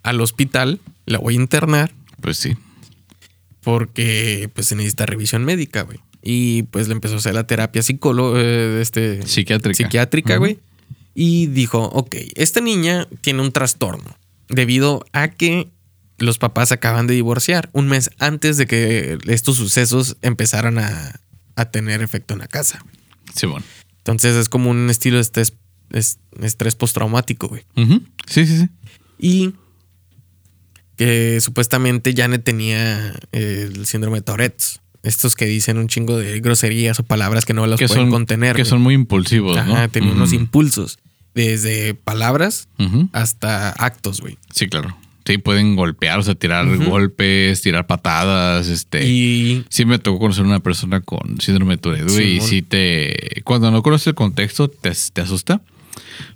[0.02, 0.80] al hospital.
[1.06, 2.56] La voy a internar Pues sí.
[3.62, 6.00] porque pues se necesita revisión médica, güey.
[6.28, 8.40] Y pues le empezó a hacer la terapia psicóloga,
[8.80, 9.76] este, Psiquiátrica.
[9.76, 10.58] psiquiátrica, güey.
[11.14, 15.70] Y dijo, ok, esta niña tiene un trastorno debido a que
[16.18, 21.20] los papás acaban de divorciar un mes antes de que estos sucesos empezaran a,
[21.54, 22.84] a tener efecto en la casa.
[23.34, 23.62] Simón.
[23.98, 25.52] Entonces es como un estilo de estrés,
[25.90, 27.62] es- estrés postraumático, güey.
[28.26, 28.68] Sí, sí, sí.
[29.18, 29.54] Y
[30.96, 34.62] que supuestamente Janet tenía eh, el síndrome de Tourette.
[35.06, 38.10] Estos que dicen un chingo de groserías o palabras que no las Que pueden son,
[38.10, 38.56] contener.
[38.56, 38.70] que güey.
[38.70, 39.88] son muy impulsivos, Ajá, ¿no?
[39.88, 40.98] tenía unos impulsos.
[41.34, 42.68] Desde palabras
[43.12, 44.36] hasta actos, güey.
[44.54, 44.96] Sí, claro.
[45.26, 49.06] Sí, pueden golpear, o sea, tirar golpes, tirar patadas, este.
[49.08, 53.42] Y Sí me tocó conocer una persona con síndrome de Tourette güey, y sí te...
[53.44, 55.62] Cuando no conoces el contexto, te, te asusta.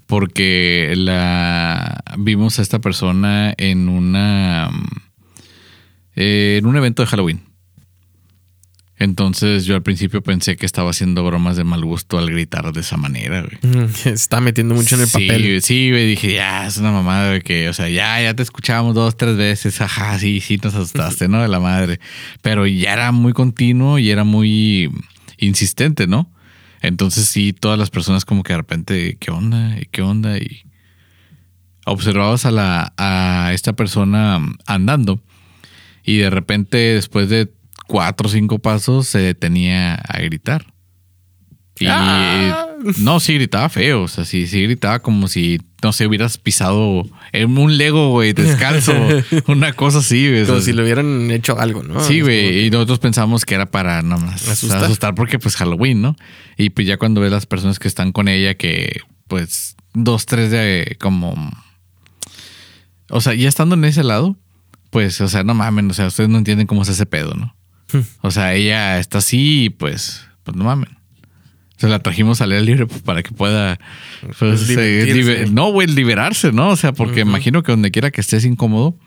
[0.06, 4.70] Porque la vimos a esta persona en una...
[6.16, 7.42] eh, en un evento de Halloween.
[9.00, 12.80] Entonces yo al principio pensé que estaba haciendo bromas de mal gusto al gritar de
[12.82, 13.88] esa manera, güey.
[14.04, 15.62] está metiendo mucho en el Sí, papel.
[15.62, 18.94] Sí, güey, dije, ya, es una mamada de que, o sea, ya, ya te escuchábamos
[18.94, 21.40] dos, tres veces, ajá, sí, sí, nos asustaste, ¿no?
[21.40, 21.98] De la madre.
[22.42, 24.90] Pero ya era muy continuo y era muy
[25.38, 26.30] insistente, ¿no?
[26.82, 29.78] Entonces sí, todas las personas como que de repente, ¿qué onda?
[29.80, 30.36] ¿Y ¿Qué onda?
[30.36, 30.64] Y
[31.86, 35.22] observabas a la, a esta persona andando
[36.04, 37.50] y de repente después de
[37.90, 40.64] cuatro o cinco pasos se detenía a gritar.
[41.78, 42.66] Y Ah.
[42.98, 44.02] no, sí gritaba feo.
[44.02, 48.32] O sea, sí, sí gritaba como si, no sé, hubieras pisado en un Lego, güey,
[48.34, 48.92] descalzo.
[49.48, 50.42] una cosa así, güey.
[50.42, 52.00] o Como sea, si le hubieran hecho algo, ¿no?
[52.04, 52.50] Sí, güey.
[52.50, 54.84] que- Y nosotros pensamos que era para nada más Asustar.
[54.84, 55.14] asustar.
[55.14, 56.16] porque pues Halloween, ¿no?
[56.58, 60.50] Y pues ya cuando ves las personas que están con ella, que pues dos, tres
[60.50, 61.34] de como...
[63.08, 64.36] O sea, ya estando en ese lado,
[64.90, 67.56] pues, o sea, no mamen, o sea, ustedes no entienden cómo es ese pedo, ¿no?
[68.20, 70.88] O sea, ella está así y pues, pues no mamen.
[71.76, 73.78] Se la trajimos al aire libre pues, para que pueda,
[74.38, 76.68] pues, eh, libe- no, güey, liberarse, ¿no?
[76.68, 77.30] O sea, porque Ujú.
[77.30, 78.98] imagino que donde quiera que estés incómodo,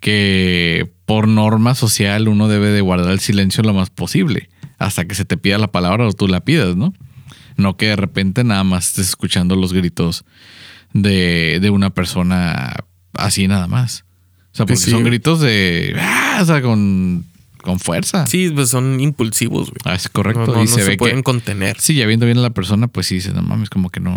[0.00, 5.14] que por norma social uno debe de guardar el silencio lo más posible hasta que
[5.14, 6.92] se te pida la palabra o tú la pidas, ¿no?
[7.56, 10.24] No que de repente nada más estés escuchando los gritos
[10.92, 12.76] de, de una persona
[13.14, 14.04] así nada más.
[14.52, 14.90] O sea, porque sí.
[14.90, 15.96] son gritos de...
[15.98, 16.38] ¡ah!
[16.42, 17.24] O sea, con,
[17.66, 18.26] con fuerza.
[18.26, 19.78] Sí, pues son impulsivos, güey.
[19.84, 20.46] Ah, es correcto.
[20.46, 21.22] No, no- y no se, se, ve pueden que...
[21.24, 21.76] contener.
[21.78, 24.14] Sí, ya viendo bien a la persona, pues sí, dices, no mames, como que no,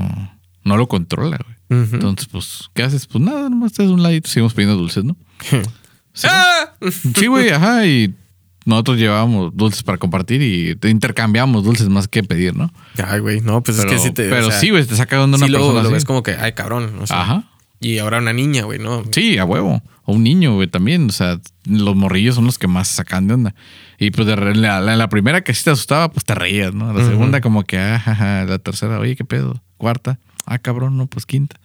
[0.64, 1.84] no lo controla, güey.
[1.92, 3.06] Entonces, pues, ¿qué haces?
[3.06, 5.18] Pues nada, nomás te das un ladito, seguimos pidiendo dulces, ¿no?
[6.14, 6.74] Sí, ¡Ah!
[7.16, 7.86] Sí, güey, ajá.
[7.86, 8.14] Y
[8.66, 12.74] nosotros llevábamos dulces para compartir y te intercambiamos dulces más que pedir, ¿no?
[13.06, 14.28] Ay, güey, no, pues Pero, es que sí te.
[14.28, 15.94] pero o sea, sí, güey, te saca de una sí lo, persona lo así.
[15.94, 16.94] ves como que, ay, cabrón.
[17.00, 17.44] o sea, Ajá.
[17.80, 19.04] Y ahora una niña, güey, ¿no?
[19.12, 19.82] Sí, a huevo.
[20.04, 21.08] O un niño, güey, también.
[21.08, 23.56] O sea, los morrillos son los que más sacan de onda.
[23.98, 26.74] Y pues de re- la, la- la primera que sí te asustaba, pues te reías,
[26.74, 26.92] ¿no?
[26.94, 29.62] La segunda, como que, ah, ajá, la tercera, oye, ¿qué pedo?
[29.78, 31.58] Cuarta, ah, cabrón, no, pues quinta.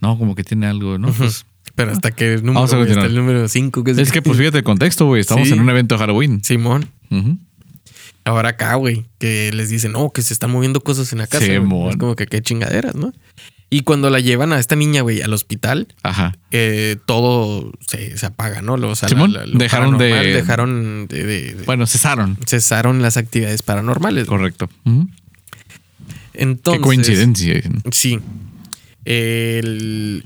[0.00, 1.12] No, como que tiene algo, ¿no?
[1.12, 3.06] Pues, Pero hasta que el número, Vamos a güey, continuar.
[3.06, 3.84] hasta el número 5.
[3.98, 5.20] es que, pues fíjate el contexto, güey.
[5.20, 5.54] Estamos Sí.
[5.54, 6.42] en un evento de Halloween.
[6.44, 6.88] Simón.
[8.24, 11.44] Ahora acá, güey, que les dicen, no, que se están moviendo cosas en la casa.
[11.44, 11.58] güey".
[11.58, 11.90] Simón.
[11.90, 13.12] Es como que qué chingaderas, ¿no?
[13.74, 16.36] Y cuando la llevan a esta niña, güey, al hospital, Ajá.
[16.50, 18.76] eh, todo se, se apaga, ¿no?
[18.76, 21.86] Lo, o sea, Simón, la- la- lo dejaron de- paranormal, Dejaron de, de- de- Bueno,
[21.86, 22.36] cesaron.
[22.46, 24.26] cesaron las actividades paranormales.
[24.26, 24.68] Correcto.
[26.34, 26.78] Entonces.
[26.80, 27.62] Qué coincidencia.
[27.92, 28.18] Sí.
[29.06, 30.24] El,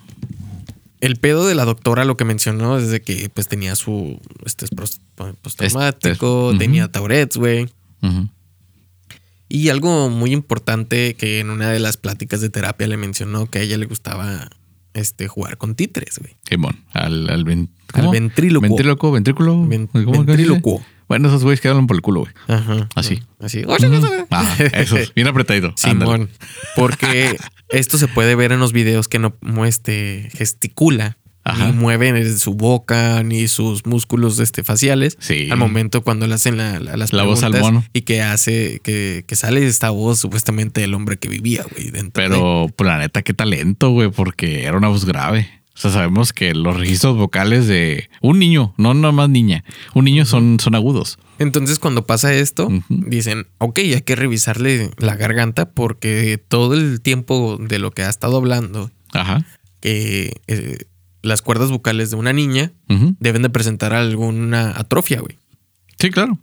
[1.01, 4.71] el pedo de la doctora lo que mencionó es de que pues tenía su estrés
[4.71, 5.01] pros-
[5.41, 6.93] postraumático, Este, tenía ujú.
[6.93, 7.69] Tourette's, güey.
[8.03, 8.29] Ujú.
[9.49, 13.61] Y algo muy importante que en una de las pláticas de terapia le mencionó que
[13.61, 14.49] a ella le gustaba
[14.95, 16.37] este, jugar con títeres, güey.
[16.49, 18.69] Simón, al, al, ven- Al ventrílocuo.
[18.69, 19.67] Ventríloco, ventrículo.
[19.67, 20.85] Ventrílocuo.
[21.09, 22.33] Bueno, esos güeyes que hablan por el culo, güey.
[22.49, 22.89] Ajá.
[22.97, 23.23] Así.
[23.39, 23.63] Así.
[24.31, 25.73] Ah, eso, bien apretadito.
[25.77, 26.29] Simón.
[26.75, 27.37] Porque
[27.69, 31.17] esto se puede ver en los videos que no no, este, gesticula.
[31.49, 31.67] Ajá.
[31.69, 35.17] Ni mueve ni su boca ni sus músculos este, faciales.
[35.21, 35.49] Sí.
[35.51, 37.85] Al momento cuando le hacen la, la- las La voz al mono.
[37.93, 41.91] Y que hace, que, que sale esta voz supuestamente del hombre que vivía, güey.
[41.91, 45.49] dentro de- Pero, pues, la neta, qué talento, güey, porque era una voz grave.
[45.77, 49.63] O sea, sabemos que los registros vocales de un niño, no nada más niña,
[49.95, 51.19] un niño son, son agudos.
[51.39, 57.59] Entonces, cuando pasa esto, dicen, ok, hay que revisarle la garganta porque todo el tiempo
[57.61, 59.45] de lo que ha estado hablando, Ajá.
[59.81, 60.79] que eh,
[61.27, 62.73] las cuerdas vocales de una niña
[63.21, 65.39] deben de presentar alguna atrofia, güey.
[65.99, 66.39] Sí, claro.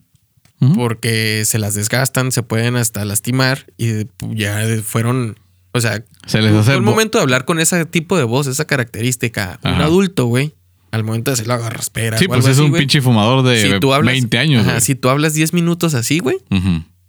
[0.75, 5.37] Porque se las desgastan, se pueden hasta lastimar y ya fueron,
[5.73, 8.65] o sea, Se les hace el momento de hablar con ese tipo de voz, esa
[8.65, 9.59] característica.
[9.63, 10.53] Un adulto, güey,
[10.91, 12.17] al momento de hacer la garraspera.
[12.17, 14.37] Sí, o pues algo es así, un güey, pinche fumador de si tú hablas, 20
[14.37, 14.61] años.
[14.61, 14.81] Ajá, güey.
[14.81, 16.37] si tú hablas 10 minutos así, güey,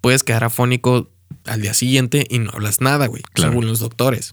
[0.01, 1.11] puedes quedar afónico
[1.45, 3.53] al día siguiente y no hablas nada, güey, Claro.
[3.53, 4.33] según los doctores.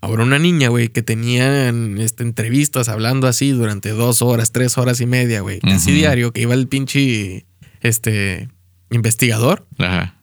[0.00, 5.00] Ahora una niña, güey, que tenía este, entrevistas hablando así durante dos horas, tres horas
[5.00, 5.98] y media, güey, casi Ujú.
[5.98, 7.46] diario, que iba el pinche
[7.80, 8.48] este
[8.90, 10.14] investigador, Ajá.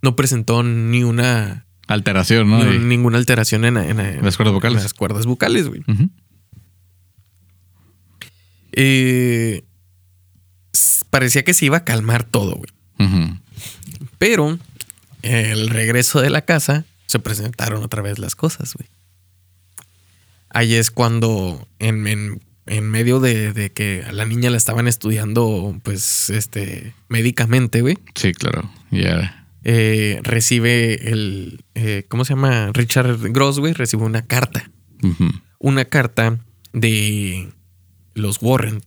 [0.00, 2.64] no presentó ni una Alteración, ¿no?
[2.64, 4.82] ni- ninguna alteración en, en- en Las cuerdas vocales.
[4.82, 5.82] las cuerdas vocales, güey.
[8.72, 9.64] Eh,
[11.10, 12.70] parecía que se iba a calmar todo, güey.
[14.18, 14.58] Pero
[15.22, 18.88] el regreso de la casa se presentaron otra vez las cosas, güey.
[20.52, 24.86] Ahí es cuando en, en- en medio de, de que a la niña la estaban
[24.86, 28.70] estudiando, pues, este, médicamente, güey, Sí, claro.
[28.92, 29.46] Ya.
[29.64, 32.70] eh, recibe el, eh, ¿cómo se llama?
[32.72, 34.70] Richard Gross, güey, recibe una carta.
[35.58, 36.38] Una carta
[36.72, 37.48] de
[38.14, 38.82] los Warren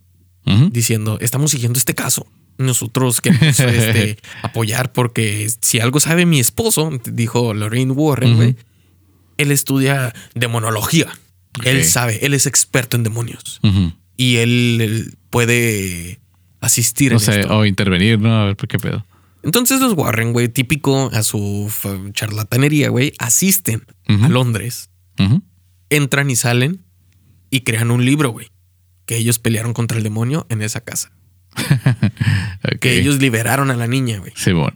[0.71, 2.25] diciendo, estamos siguiendo este caso.
[2.57, 8.55] Nosotros queremos este, apoyar porque si algo sabe mi esposo, dijo Lorraine Warren, güey,
[9.37, 11.07] él estudia demonología.
[11.63, 13.59] Él sabe, él es experto en demonios
[14.17, 16.19] y él, él puede
[16.61, 17.57] asistir No en sé, esto.
[17.57, 18.33] o intervenir, ¿no?
[18.41, 19.05] A ver, ¿por qué pedo?
[19.43, 21.71] Entonces los Warren, güey, típico a su
[22.13, 24.89] charlatanería, güey, asisten a Londres,
[25.89, 26.83] entran y salen
[27.51, 28.47] y crean un libro, güey,
[29.05, 31.11] que ellos pelearon contra el demonio en esa casa.
[32.81, 34.33] Que ellos liberaron a la niña, güey.
[34.35, 34.75] Sí, bueno.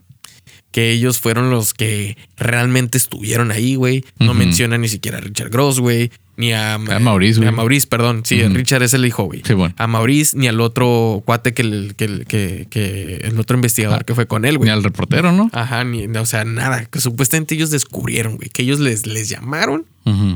[0.71, 4.05] que ellos fueron los que realmente estuvieron ahí, güey.
[4.19, 4.35] No Ujú.
[4.35, 6.11] mencionan ni siquiera a Richard Gross, güey.
[6.39, 7.51] Ni a, A Maurice, ni a.
[7.51, 8.21] Maurice, perdón.
[8.23, 8.41] Sí.
[8.47, 9.41] Richard es el hijo, güey.
[9.45, 9.75] Sí, bueno.
[9.77, 14.03] A Maurice ni al otro cuate que, el- que, que, que el otro investigador Ah,
[14.05, 14.69] que fue con él, Ni güey.
[14.69, 15.49] al reportero, ¿no?
[15.51, 16.85] Ajá, ni, o sea, nada.
[16.85, 18.47] Que supuestamente ellos descubrieron, güey.
[18.49, 19.85] Que ellos les, les llamaron,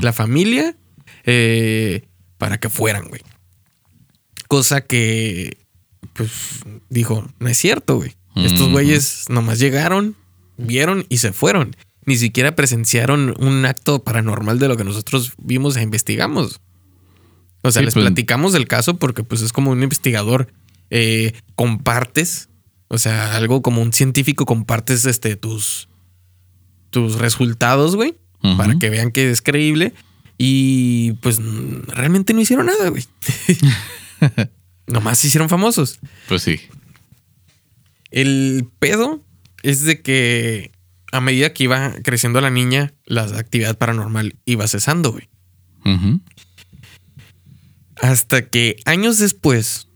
[0.02, 0.76] la familia,
[1.24, 2.02] eh,
[2.36, 3.22] para que fueran, güey.
[4.46, 5.56] Cosa que,
[6.12, 6.30] pues,
[6.90, 8.12] dijo, no es cierto, güey.
[8.36, 10.16] Estos güeyes nomás llegaron,
[10.58, 11.74] vieron y se fueron.
[12.06, 16.60] Ni siquiera presenciaron un acto paranormal de lo que nosotros vimos e investigamos.
[17.62, 20.52] O sea, Sí, les pues- platicamos del caso porque pues es como un investigador.
[20.90, 22.50] eh, compartes,
[22.88, 25.88] o sea, algo como un científico, compartes este, tus,
[26.90, 28.14] tus resultados, güey,
[28.58, 29.94] para que vean que es creíble.
[30.38, 31.40] Y pues
[31.88, 33.04] realmente no hicieron nada, güey.
[34.86, 35.98] Nomás se hicieron famosos.
[36.28, 36.60] Pues sí.
[38.10, 39.22] El pedo
[39.62, 40.70] es de que
[41.14, 45.28] a medida que iba creciendo la niña, la actividad paranormal iba cesando, güey.
[48.02, 49.86] Hasta que años después,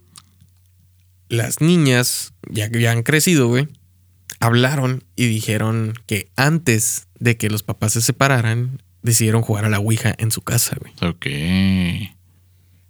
[1.29, 3.67] las niñas, ya que ya han crecido, güey,
[4.39, 9.81] hablaron y dijeron que antes de que los papás se separaran, decidieron jugar a la
[9.81, 10.93] Ouija en su casa, güey.
[11.03, 11.27] Ok.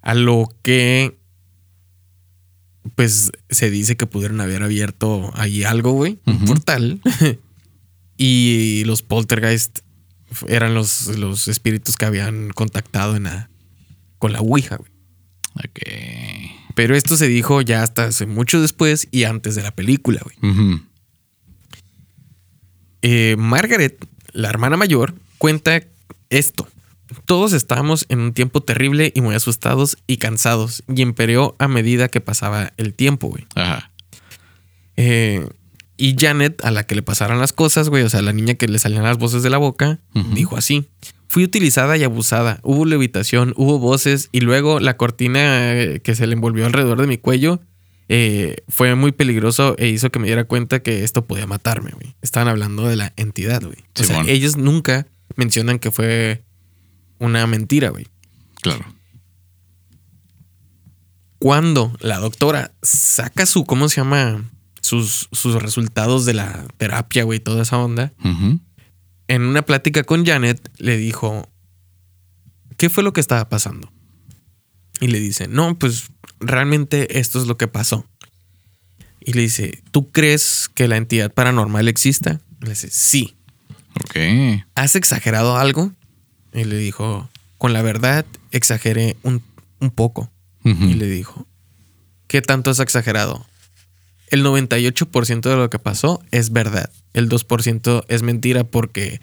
[0.03, 1.17] A lo que,
[2.95, 7.01] pues, se dice que pudieron haber abierto ahí algo, güey, un portal.
[8.19, 9.79] y los poltergeist
[10.49, 13.49] eran los, los espíritus que habían contactado en la-
[14.19, 14.91] con la Ouija, güey.
[15.55, 16.75] Ok.
[16.75, 20.37] Pero esto se dijo ya hasta hace mucho después y antes de la película, güey.
[23.03, 25.81] Eh, Margaret, la hermana mayor, cuenta
[26.31, 26.69] esto.
[27.25, 32.09] Todos estábamos en un tiempo terrible y muy asustados y cansados y empeoró a medida
[32.09, 33.47] que pasaba el tiempo, güey.
[33.55, 33.91] Ajá.
[34.97, 35.49] Eh,
[35.99, 38.69] y Janet, a la que le pasaran las cosas, güey, o sea, la niña que
[38.69, 39.99] le salían las voces de la boca,
[40.33, 40.89] dijo así.
[41.27, 42.61] Fui utilizada y abusada.
[42.63, 47.07] Hubo levitación, hubo voces y luego la cortina eh, que se le envolvió alrededor de
[47.07, 47.61] mi cuello
[48.09, 52.15] eh, fue muy peligroso e hizo que me diera cuenta que esto podía matarme, güey.
[52.23, 53.85] Estaban hablando de la entidad, güey.
[54.01, 56.43] O sea, ellos nunca mencionan que fue
[57.19, 58.07] una mentira, güey.
[58.63, 58.87] Claro.
[61.39, 64.43] Cuando la doctora saca su, ¿cómo se llama?
[64.89, 68.13] Sus, sus resultados de la terapia, güey, toda esa onda.
[69.27, 71.47] En una plática con Janet, le dijo,
[72.79, 73.93] ¿qué fue lo que estaba pasando?
[75.01, 76.11] Y le dice, no, pues
[76.41, 78.07] realmente esto es lo que pasó.
[79.21, 82.41] Y le dice, ¿tú crees que la entidad paranormal exista?
[82.63, 83.37] Y le dice, sí.
[84.01, 84.17] Ok.
[84.75, 85.93] ¿Has exagerado algo?
[86.55, 87.29] Y le dijo,
[87.59, 89.43] con la verdad, exageré un,
[89.81, 90.31] un poco.
[90.65, 91.47] Y le dijo,
[92.27, 93.47] ¿qué tanto has exagerado?
[94.31, 96.91] El 98% de lo que pasó es verdad.
[97.15, 99.21] El 2% es mentira porque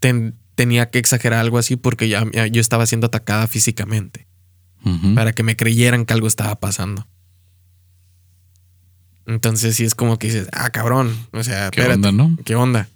[0.00, 4.26] ten- tenía que exagerar algo así porque ya, ya yo estaba siendo atacada físicamente.
[5.14, 7.06] Para que me creyeran que algo estaba pasando.
[9.26, 11.16] Entonces sí es como que dices, ah, cabrón.
[11.32, 12.36] O sea, ¿Qué espérate, onda, no?
[12.44, 12.88] ¿Qué onda?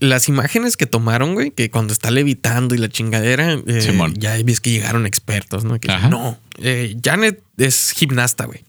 [0.00, 4.14] Las imágenes que tomaron, güey, que cuando está levitando y la chingadera, eh, Simón.
[4.18, 5.78] ya ves que llegaron expertos, ¿no?
[5.78, 6.08] Que Ajá.
[6.08, 8.60] no, eh, Janet es gimnasta, güey.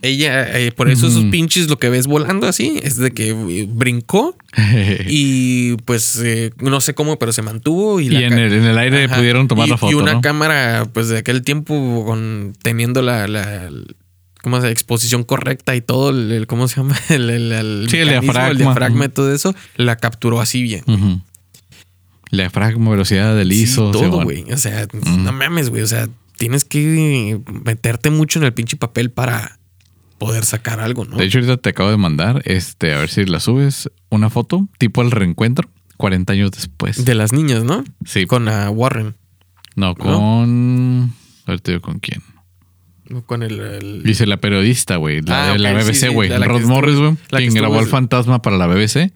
[0.00, 1.30] Ella, eh, por eso esos Ujú.
[1.32, 3.32] pinches, lo que ves volando así, es de que
[3.68, 4.36] brincó
[5.08, 8.00] y pues eh, no sé cómo, pero se mantuvo.
[8.00, 9.16] Y, Y la en el, en el aire Ajá.
[9.16, 10.20] pudieron tomar Y- la foto, Y una ¿no?
[10.20, 13.70] cámara, pues de aquel tiempo, con teniendo la, la,
[14.42, 14.72] ¿cómo se llama?
[14.72, 16.96] exposición correcta y todo, el, el- ¿cómo se llama?
[17.08, 18.48] El, el, el Sí, diafragma.
[18.48, 20.84] el diafragma y todo eso, la capturó así bien.
[20.86, 21.20] Ujú.
[22.30, 23.90] Diafragma, velocidad del Sí, ISO.
[23.90, 24.44] todo, güey.
[24.52, 24.86] O sea,
[25.18, 25.82] no mames, güey.
[25.82, 29.58] O sea, tienes que meterte mucho en el pinche papel para
[30.18, 31.16] poder sacar algo, ¿no?
[31.16, 34.68] De hecho, ahorita te acabo de mandar, este, a ver si la subes, una foto,
[34.78, 37.04] tipo el reencuentro, 40 años después.
[37.04, 37.84] De las niñas, ¿no?
[38.04, 39.14] sí, Con Warren.
[39.76, 41.14] no, con...
[41.46, 42.22] A ver, te digo con quién.
[43.26, 43.58] Con el.
[43.60, 46.28] el- Dice la periodista, güey, la Ah, la sí, BBC, sí, güey.
[46.28, 49.12] la que Rod Morris, güey, quien grabó estuvo- el fantasma para la BBC.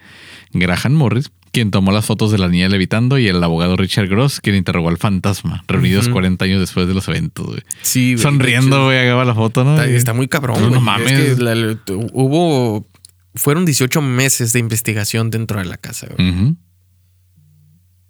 [0.54, 4.40] Graham Morris, quien tomó las fotos de la niña levitando, y el abogado Richard Gross,
[4.40, 6.14] quien interrogó al fantasma, reunidos Ujú.
[6.14, 7.60] 40 años después de los eventos, güey.
[7.82, 9.74] Sí, güey, Sonriendo, güey, acaba la foto, ¿no?
[9.80, 10.80] Está, está muy cabrón, No güey.
[10.80, 11.12] mames.
[11.12, 11.78] Es que la- la-
[12.12, 12.86] hubo.
[13.34, 16.54] Fueron 18 meses de investigación dentro de la casa, güey.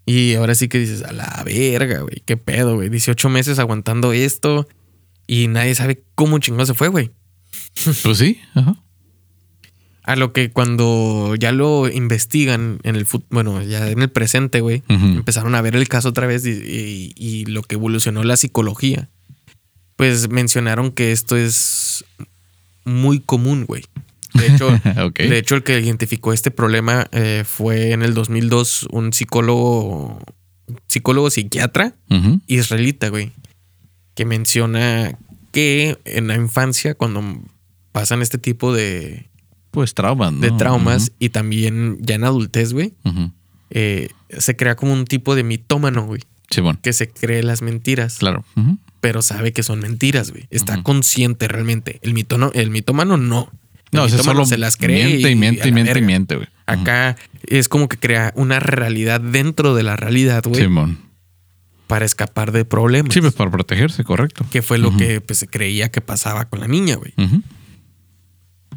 [0.05, 2.23] Y ahora sí que dices, a la verga, güey.
[2.27, 2.89] ¿Qué pedo, güey?
[2.89, 4.67] 18 meses aguantando esto
[5.35, 7.11] y nadie sabe cómo chingón se fue, güey.
[8.03, 8.77] Pues sí, ajá.
[10.05, 14.61] A lo que cuando ya lo investigan en el fut- bueno, ya en el presente,
[14.61, 14.83] güey,
[15.19, 19.09] empezaron a ver el caso otra vez y, y- y lo que evolucionó la psicología,
[19.97, 22.05] pues mencionaron que esto es
[22.85, 23.85] muy común, güey.
[24.35, 24.69] De hecho,
[25.29, 30.19] de hecho, el que identificó este problema eh, fue en el 2002 un psicólogo,
[30.89, 31.95] psicólogo psiquiatra
[32.49, 33.31] israelita, güey,
[34.23, 35.19] que menciona
[35.51, 37.23] que en la infancia, cuando
[37.91, 39.29] pasan este tipo de,
[39.73, 40.41] Pues traumas, ¿no?
[40.41, 42.95] de traumas y también ya en adultez, güey,
[43.71, 44.09] eh,
[44.39, 46.79] se crea como un tipo de mitómano, güey, Simón.
[46.81, 48.45] que se cree las mentiras, Claro.
[49.01, 50.47] Pero sabe que son mentiras, güey.
[50.51, 51.99] Está consciente realmente.
[52.03, 53.51] El, mitono, el mitómano no.
[53.91, 56.37] El No, mitómano solo se las cree miente y y miente y miente y miente,
[56.37, 56.47] güey.
[56.67, 57.17] Acá
[57.49, 60.99] es como que crea una realidad dentro de la realidad, güey, Simón.
[61.93, 63.13] Para escapar de problemas.
[63.13, 64.47] Sí, pues para protegerse, correcto.
[64.51, 67.13] que fue lo que pues, se creía que pasaba con la niña, güey.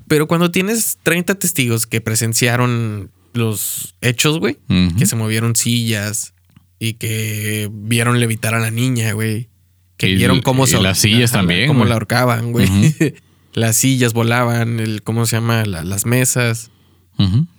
[0.10, 4.58] Pero cuando tienes 30 testigos que presenciaron los hechos, güey,
[4.98, 6.34] que se movieron sillas
[6.78, 9.48] y que vieron levitar a la niña, güey,
[9.96, 12.68] que Y vieron cómo y se las sillas también, cómo la ahorcaban, güey.
[13.54, 16.70] Las sillas volaban, el cómo se llama, La- las mesas.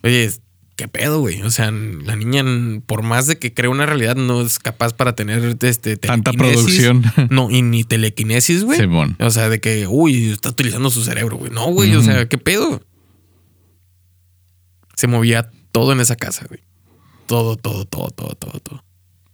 [0.03, 0.31] Oye,
[0.77, 1.43] ¿qué pedo, güey?
[1.43, 2.45] O sea, la niña,
[2.87, 7.03] por más de que crea una realidad, no es capaz para tener este Tanta producción.
[7.31, 8.79] No, y ni telequinesis, güey.
[8.79, 9.17] Simón.
[9.19, 11.51] O sea, de que, uy, está utilizando su cerebro, güey.
[11.51, 12.83] No, güey, o sea, ¿qué pedo?
[14.95, 16.61] Se movía todo en esa casa, güey.
[17.27, 18.85] Todo, todo, todo, todo, todo, todo.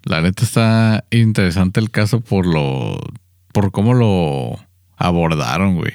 [0.05, 2.99] La neta está interesante el caso por lo.
[3.53, 4.59] por cómo lo
[4.97, 5.93] abordaron, güey.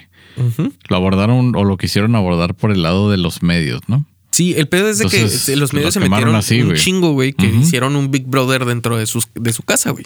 [0.88, 4.06] Lo abordaron o lo quisieron abordar por el lado de los medios, ¿no?
[4.32, 7.34] Sí, el pedo es de que Entonces, los medios se metieron así, un chingo, güey,
[7.34, 10.06] que hicieron un Big Brother dentro de, sus, de su casa, güey.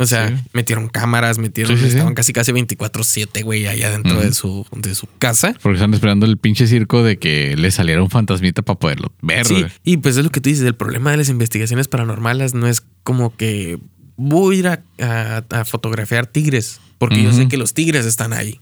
[0.00, 0.34] O sea, Sí.
[0.52, 1.96] metieron cámaras, metieron, Sí, sí, sí.
[1.96, 5.54] estaban casi casi 24-7, güey, allá dentro de, su, de su casa.
[5.60, 9.44] Porque están esperando el pinche circo de que le saliera un fantasmita para poderlo ver,
[9.46, 12.68] Sí, y pues es lo que tú dices, el problema de las investigaciones paranormales no
[12.68, 13.80] es como que
[14.16, 18.32] voy a ir a, a- a fotografiar tigres, porque yo sé que los tigres están
[18.32, 18.60] ahí.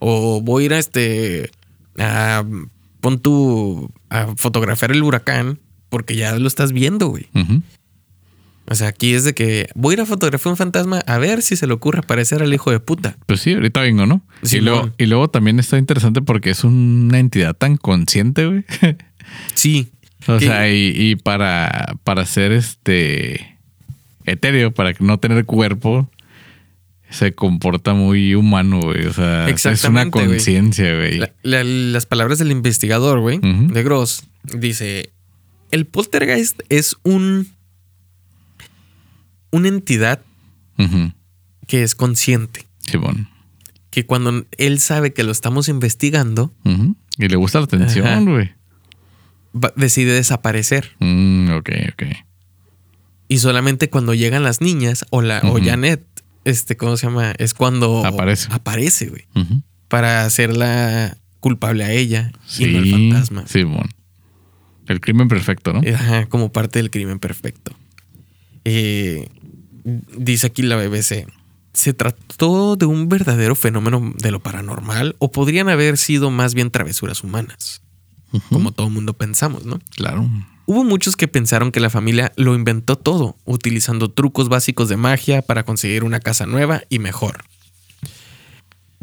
[0.00, 1.50] O voy a ir a este,
[1.98, 2.42] a,
[3.02, 5.58] pon tu, a fotografiar el huracán,
[5.90, 7.26] porque ya lo estás viendo, güey.
[8.70, 11.42] O sea, aquí es de que voy a ir a fotografiar un fantasma a ver
[11.42, 13.16] si se le ocurre aparecer al hijo de puta.
[13.26, 14.22] Pues sí, ahorita vengo, ¿no?
[14.42, 14.64] y, Simón.
[14.64, 18.64] luego, y luego también está interesante porque es una entidad tan consciente, güey.
[19.54, 19.90] Sí,
[20.26, 23.58] O Que- sea, y, y para, para ser este
[24.24, 26.08] etéreo, para no tener cuerpo,
[27.12, 29.06] se comporta muy humano, güey.
[29.06, 31.18] O sea, es una conciencia, güey.
[31.18, 35.12] La- la- las palabras del investigador, güey, de Gross, dice:
[35.70, 37.48] El poltergeist es un.
[39.50, 40.22] Una entidad
[41.66, 42.66] que es consciente.
[42.80, 43.28] Simón.
[43.90, 46.52] Que cuando él sabe que lo estamos investigando.
[47.18, 48.52] Y le gusta la atención, güey.
[49.76, 50.92] decide desaparecer.
[50.98, 52.02] Mm, ok, ok.
[53.28, 55.58] Y solamente cuando llegan las niñas o la o.
[55.62, 56.04] Janet,
[56.44, 57.32] este, ¿cómo se llama?
[57.38, 58.48] Es cuando Aparece.
[58.52, 59.26] Aparece, güey.
[59.88, 63.46] Para hacerla culpable a ella Sí, y no al fantasma.
[63.46, 63.88] Simón.
[64.86, 65.80] El crimen perfecto, ¿no?
[65.94, 67.72] Ajá, como parte del crimen perfecto.
[68.64, 69.28] Eh,
[70.16, 71.26] dice aquí la BBC.
[71.72, 76.70] ¿Se trató de un verdadero fenómeno de lo paranormal o podrían haber sido más bien
[76.70, 77.80] travesuras humanas?
[78.50, 79.78] Como todo mundo pensamos, ¿no?
[79.96, 80.28] Claro.
[80.66, 85.42] Hubo muchos que pensaron que la familia lo inventó todo, utilizando trucos básicos de magia
[85.42, 87.44] para conseguir una casa nueva y mejor.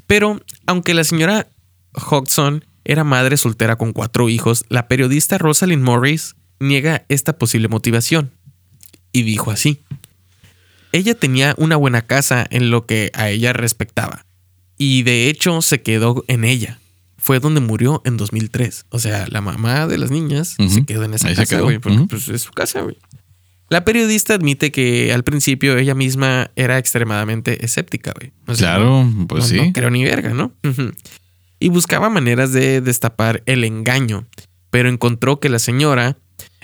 [0.07, 1.47] Pero, aunque la señora
[1.93, 8.31] Hodgson era madre soltera con cuatro hijos, la periodista Rosalind Morris niega esta posible motivación.
[9.11, 9.81] Y dijo así.
[10.91, 14.25] Ella tenía una buena casa en lo que a ella respectaba.
[14.77, 16.79] Y de hecho se quedó en ella.
[17.19, 18.85] Fue donde murió en 2003.
[18.89, 21.79] O sea, la mamá de las niñas se quedó en esa Ahí casa, güey.
[21.79, 22.97] Porque pues, es su casa, güey.
[23.69, 28.31] La periodista admite que al principio ella misma era extremadamente escéptica, güey.
[28.47, 29.57] O sea, claro, no- pues no, sí.
[29.67, 30.53] no creo ni verga, ¿no?
[31.59, 34.25] Y buscaba maneras de destapar el engaño,
[34.71, 36.17] pero encontró que la señora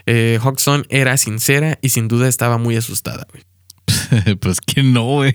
[0.08, 3.44] eh, Hodgson era sincera y sin duda estaba muy asustada, güey.
[4.40, 5.34] pues que no, güey.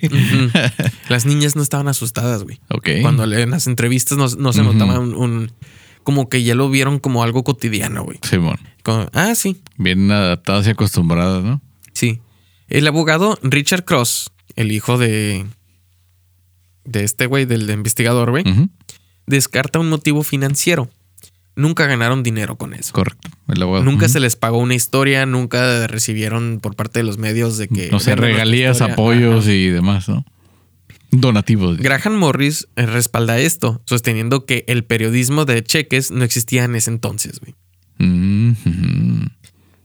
[1.09, 2.61] Las niñas no estaban asustadas, güey.
[2.69, 2.89] Ok.
[3.03, 4.73] Cuando en las entrevistas no, no se Ujú.
[4.73, 5.53] notaba un, un-
[6.03, 8.19] Como que ya lo vieron como algo cotidiano, güey.
[8.23, 8.59] Simón.
[8.83, 11.61] Como, ah, sí, Bien adaptadas y acostumbradas, ¿no?
[11.93, 12.21] sí.
[12.69, 15.45] El abogado Richard Cross, el hijo de...
[16.85, 18.45] De este güey, del investigador, güey,
[19.27, 20.89] descarta un motivo financiero.
[21.57, 22.93] Nunca ganaron dinero con eso.
[22.93, 23.29] Correcto.
[23.49, 23.85] El abogado.
[23.85, 27.91] Nunca se les pagó una historia, nunca recibieron por parte de los medios de que...
[27.91, 28.95] No sé, "Vean nuestra regalías, historia".
[28.95, 29.53] apoyos Ajá.
[29.53, 30.25] y demás, ¿no?
[31.11, 31.77] Donativos.
[31.79, 36.91] Graham Morris eh, respalda esto, sosteniendo que el periodismo de cheques no existía en ese
[36.91, 37.41] entonces.
[37.41, 37.55] güey.
[37.99, 39.27] Mm, ujú.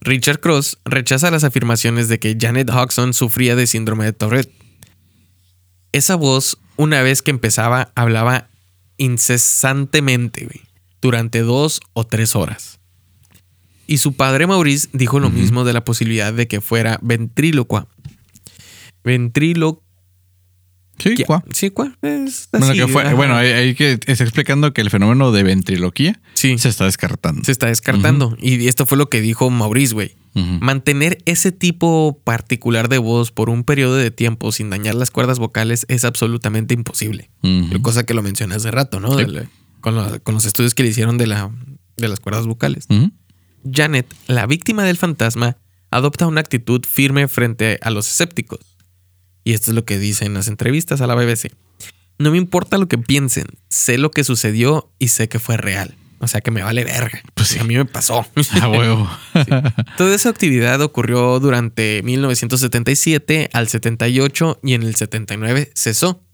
[0.02, 4.52] Richard Cross rechaza las afirmaciones de que Janet Hodgson sufría de síndrome de Tourette.
[5.94, 8.50] Esa voz, una vez que empezaba, hablaba
[8.98, 10.62] incesantemente, güey,
[11.06, 12.80] durante dos o tres horas.
[13.88, 17.88] Y su padre Maurice dijo lo mismo de la posibilidad de que fuera ventrílocua.
[19.04, 19.82] Ventrilo...
[20.98, 21.44] Sí, ¿cuá?
[21.52, 21.92] Sí, ¿cuá?
[22.02, 26.58] Es Bueno, que fue, bueno, hay que está explicando que el fenómeno de ventriloquía Sí.
[26.58, 27.44] se está descartando.
[27.44, 28.38] se está descartando.
[28.42, 30.16] Y esto fue lo que dijo Maurice, güey.
[30.34, 35.38] Mantener ese tipo particular de voz por un periodo de tiempo sin dañar las cuerdas
[35.38, 37.30] vocales es absolutamente imposible.
[37.82, 39.18] Cosa que lo mencioné hace rato, ¿no?
[39.20, 39.26] Sí.
[39.86, 41.52] Con, con los estudios que le hicieron de, la,
[41.96, 42.88] de las cuerdas vocales.
[43.72, 45.58] Janet, la víctima del fantasma,
[45.92, 48.78] adopta una actitud firme frente a los escépticos.
[49.44, 51.52] Y esto es lo que dice en las entrevistas a la BBC.
[52.18, 55.96] No me importa lo que piensen, sé lo que sucedió y sé que fue real.
[56.18, 57.22] O sea que me vale verga.
[57.36, 57.60] Pues sí.
[57.60, 58.26] A mí me pasó.
[58.62, 59.08] A huevo.
[59.98, 66.25] Toda esa actividad ocurrió durante 1977 al 78 y en el 79 cesó.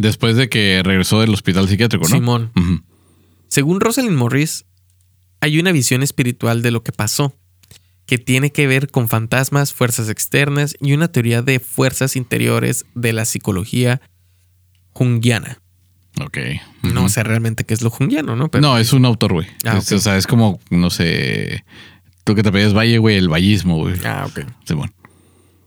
[0.00, 2.14] Después de que regresó del hospital psiquiátrico, ¿no?
[2.14, 2.52] Simón.
[3.48, 4.64] Según Rosalind Morris,
[5.40, 7.36] hay una visión espiritual de lo que pasó,
[8.06, 13.12] que tiene que ver con fantasmas, fuerzas externas y una teoría de fuerzas interiores de
[13.12, 14.00] la psicología
[14.92, 15.60] junguiana.
[16.18, 16.38] Ok.
[16.82, 18.50] No sé realmente qué es lo junguiano, ¿no?
[18.50, 19.48] Pero No, es un autor, güey.
[19.66, 19.76] Ah.
[19.76, 21.62] O sea, es como, no sé.
[22.24, 23.96] Tú que te pedías Valle, güey, el vallismo, güey.
[24.06, 24.46] Ah, ok.
[24.64, 24.94] Simón.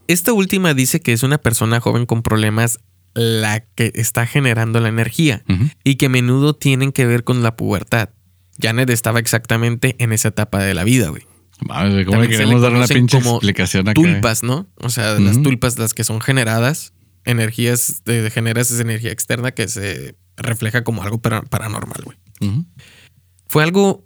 [0.08, 2.80] Esta última dice que es una persona joven con problemas
[3.14, 5.44] la que está generando la energía
[5.84, 8.10] y que a menudo tienen que ver con la pubertad.
[8.62, 11.24] Janet estaba exactamente en esa etapa de la vida, güey.
[11.62, 13.94] Güey, ¿cómo le queremos dar una pinche como explicación acá?
[13.94, 14.68] Tulpas, ¿no?
[14.78, 16.94] O sea, las tulpas, las que son generadas,
[17.26, 22.18] energías, de, generas esa energía externa que se refleja como algo para- paranormal, güey.
[23.48, 24.06] Fue algo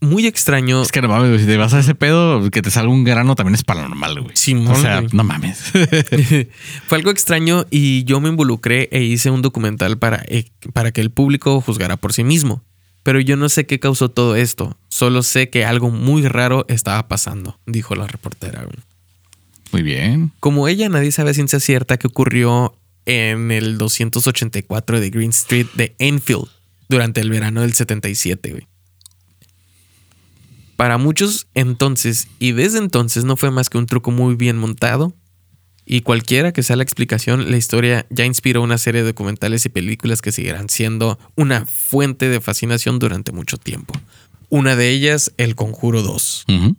[0.00, 0.82] muy extraño.
[0.82, 3.34] Es que no mames, si te vas a ese pedo, que te salga un grano
[3.34, 4.36] también es paranormal, güey.
[4.36, 5.58] Simón, o sea, no mames.
[6.86, 11.00] Fue algo extraño y yo me involucré e hice un documental para, eh, para que
[11.00, 12.62] el público juzgara por sí mismo.
[13.02, 14.76] Pero yo no sé qué causó todo esto.
[14.88, 18.64] Solo sé que algo muy raro estaba pasando, dijo la reportera.
[18.64, 18.78] güey.
[19.72, 20.32] Muy bien.
[20.40, 22.74] Como ella, nadie sabe a ciencia cierta qué ocurrió
[23.04, 26.48] en el 284 de Green Street de Enfield
[26.88, 28.66] durante el verano del 77, güey.
[30.76, 35.14] Para muchos entonces y desde entonces no fue más que un truco muy bien montado.
[35.88, 39.68] Y cualquiera que sea la explicación, la historia ya inspiró una serie de documentales y
[39.68, 43.94] películas que seguirán siendo una fuente de fascinación durante mucho tiempo.
[44.48, 46.44] Una de ellas, El Conjuro 2.
[46.48, 46.76] Ujú.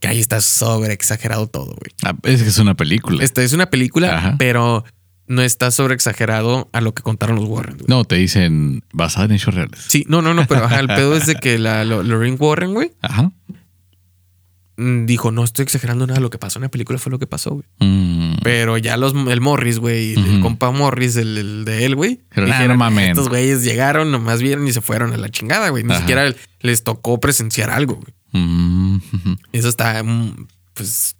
[0.00, 1.92] Que ahí está sobre exagerado todo, güey.
[2.04, 3.24] Ah, es que es una película.
[3.24, 4.36] Esta es una película, Ajá.
[4.38, 4.84] pero
[5.26, 7.76] no está sobre exagerado a lo que contaron los Warren.
[7.78, 7.86] güey.
[7.88, 9.80] No, te dicen basada en hechos reales.
[9.88, 12.74] Sí, no, no, no, pero ajá, el pedo es de que la Lo- Lorraine Warren,
[12.74, 13.32] güey, Ajá.
[14.76, 17.26] mm, dijo, no estoy exagerando nada, lo que pasó en la película fue lo que
[17.26, 17.64] pasó, güey.
[17.80, 18.36] Mm.
[18.42, 22.46] Pero ya los, el Morris, güey, el compa Morris, el, el de él, güey, Pero,
[22.46, 23.10] dijeron, no mamen.
[23.10, 25.84] estos güeyes llegaron, nomás vieron y se fueron a la chingada, güey.
[25.84, 26.00] Ni Ajá.
[26.00, 28.12] siquiera les tocó presenciar algo, güey.
[28.44, 28.98] Mm.
[29.52, 30.02] Eso está,
[30.74, 31.16] pues,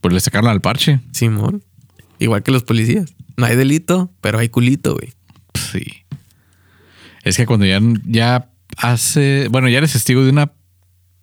[0.00, 1.00] Pues le sacaron al parche.
[1.12, 1.64] Simón.
[2.18, 3.14] Igual que los policías.
[3.36, 5.12] No hay delito, pero hay culito, güey.
[5.54, 6.04] Sí.
[7.22, 10.52] Es que cuando ya, ya hace, bueno, ya eres testigo de una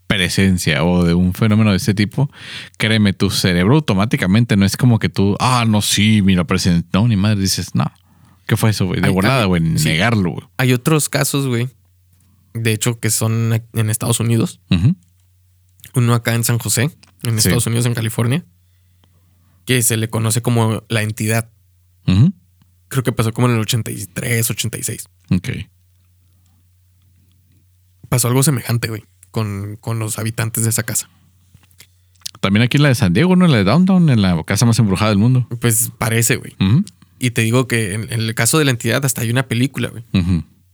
[0.08, 2.32] presencia o de un fenómeno de este tipo,
[2.78, 6.88] créeme, tu cerebro automáticamente no es como que tú, ah, no, sí, mira, presente.
[6.94, 7.92] No, ni madre, dices, no.
[8.48, 9.02] ¿Qué fue eso, güey?
[9.02, 9.88] De volada, güey, sí.
[9.90, 10.48] negarlo, güey.
[10.58, 11.70] Hay otros casos, güey.
[12.56, 14.60] De hecho, que son en Estados Unidos.
[15.94, 16.90] Uno acá en San José,
[17.24, 17.38] en Sí.
[17.38, 18.44] Estados Unidos, en California.
[19.66, 21.52] Que se le conoce como la entidad.
[22.88, 25.06] Creo que pasó como en el 83, 86.
[25.32, 25.50] Ok.
[28.10, 29.04] Pasó algo semejante, güey.
[29.32, 31.10] Con, con los habitantes de esa casa.
[32.40, 33.46] También aquí en la de San Diego, ¿no?
[33.46, 35.48] En la de Downtown, en la casa más embrujada del mundo.
[35.60, 36.56] Pues parece, güey.
[37.20, 39.90] Y te digo que en, en el caso de la entidad hasta hay una película,
[39.90, 40.04] güey.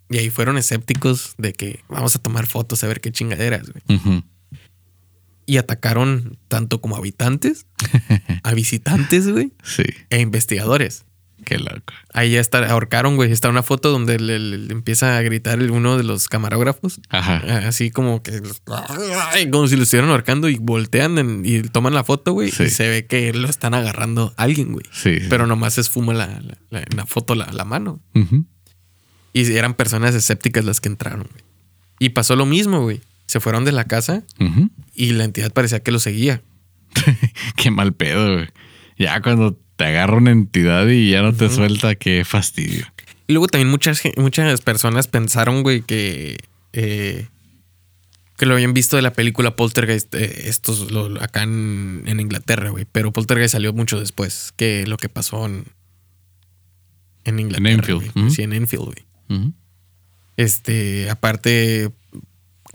[0.10, 4.24] Y ahí fueron escépticos de que vamos a tomar fotos a ver qué chingaderas, güey.
[5.48, 7.66] Y atacaron tanto como habitantes,
[8.44, 11.05] a visitantes, güey, Sí, e investigadores.
[11.44, 11.94] Qué loco.
[12.14, 13.32] Ahí ya está, ahorcaron, güey.
[13.32, 17.02] Está una foto donde le, le- le empieza a gritar uno de los camarógrafos.
[17.10, 17.38] Ajá.
[17.68, 18.42] Así como que
[19.52, 22.52] como si lo estuvieran ahorcando y voltean en- y toman la foto, güey.
[22.52, 22.64] Sí.
[22.64, 24.86] Y se ve que lo están agarrando a alguien, güey.
[24.92, 25.18] Sí.
[25.30, 28.02] Pero nomás se esfuma la, la- la- en la foto la, la mano.
[28.14, 28.46] Ujú.
[29.34, 31.44] Y eran personas escépticas las que entraron, güey.
[32.00, 33.02] Y pasó lo mismo, güey.
[33.28, 34.24] Se fueron de la casa
[34.94, 36.42] y la entidad parecía que lo seguía.
[37.58, 38.48] Qué mal pedo, güey.
[38.98, 42.86] Ya cuando te agarra una entidad y ya no te suelta, qué fastidio.
[43.28, 46.38] Y luego también muchas, muchas personas pensaron, güey, que,
[46.74, 47.28] eh,
[48.38, 52.70] que lo habían visto de la película Poltergeist, eh, estos lo- acá en, en Inglaterra,
[52.70, 52.86] güey.
[52.92, 55.66] Pero Poltergeist salió mucho después que lo que pasó en,
[57.24, 57.72] en Inglaterra.
[57.72, 58.26] Enfield, güey.
[58.26, 58.34] ujú.
[58.36, 59.52] Sí, en Enfield, güey.
[60.38, 61.92] Este, aparte,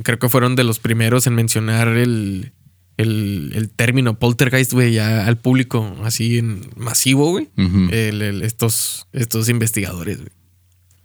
[0.03, 2.53] creo que fueron de los primeros en mencionar el,
[3.01, 7.49] el, el término poltergeist, güey, ya al público así en masivo, güey.
[7.57, 7.89] Ujú.
[7.93, 10.31] El- el- estos, estos investigadores, güey.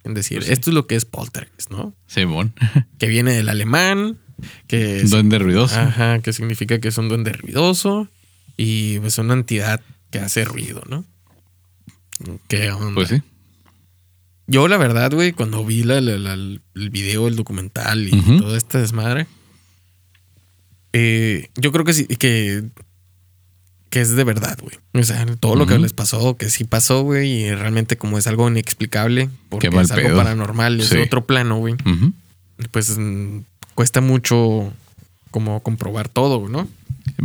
[0.03, 0.53] En decir, Pues sí.
[0.53, 1.95] esto es lo que es poltergeist, ¿no?
[2.07, 2.53] Simón.
[2.99, 4.17] Que viene del alemán,
[4.67, 5.79] que es, Duende ruidoso.
[5.79, 8.07] ajá, que significa que es un duende ruidoso
[8.57, 9.81] y es una entidad
[10.11, 11.05] que hace ruido, ¿no?
[12.47, 12.93] ¿Qué onda?
[12.95, 13.21] Pues sí.
[14.47, 18.41] Yo, la verdad, güey, cuando vi la- la- la- el video, el documental y Ujú.
[18.41, 19.25] toda esta desmadre,
[20.97, 22.63] eh, yo creo que sí, que,
[23.89, 24.77] que es de verdad, güey.
[24.93, 28.27] O sea, todo lo que les pasó, que sí pasó, güey, y realmente como es
[28.27, 30.17] algo inexplicable, porque es algo pedo.
[30.17, 30.97] paranormal, es Sí.
[30.99, 31.75] otro plano, güey,
[32.71, 33.39] pues mm,
[33.73, 34.71] cuesta mucho
[35.31, 36.67] como comprobar todo, ¿no?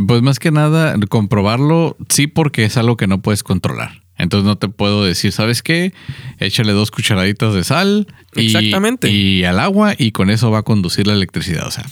[0.05, 4.01] Pues más que nada, comprobarlo, sí, porque es algo que no puedes controlar.
[4.17, 5.93] Entonces no te puedo decir, ¿sabes qué?
[6.39, 9.09] Échale dos cucharaditas de sal y, Exactamente.
[9.09, 11.65] y al agua y con eso va a conducir la electricidad.
[11.65, 11.85] O sea,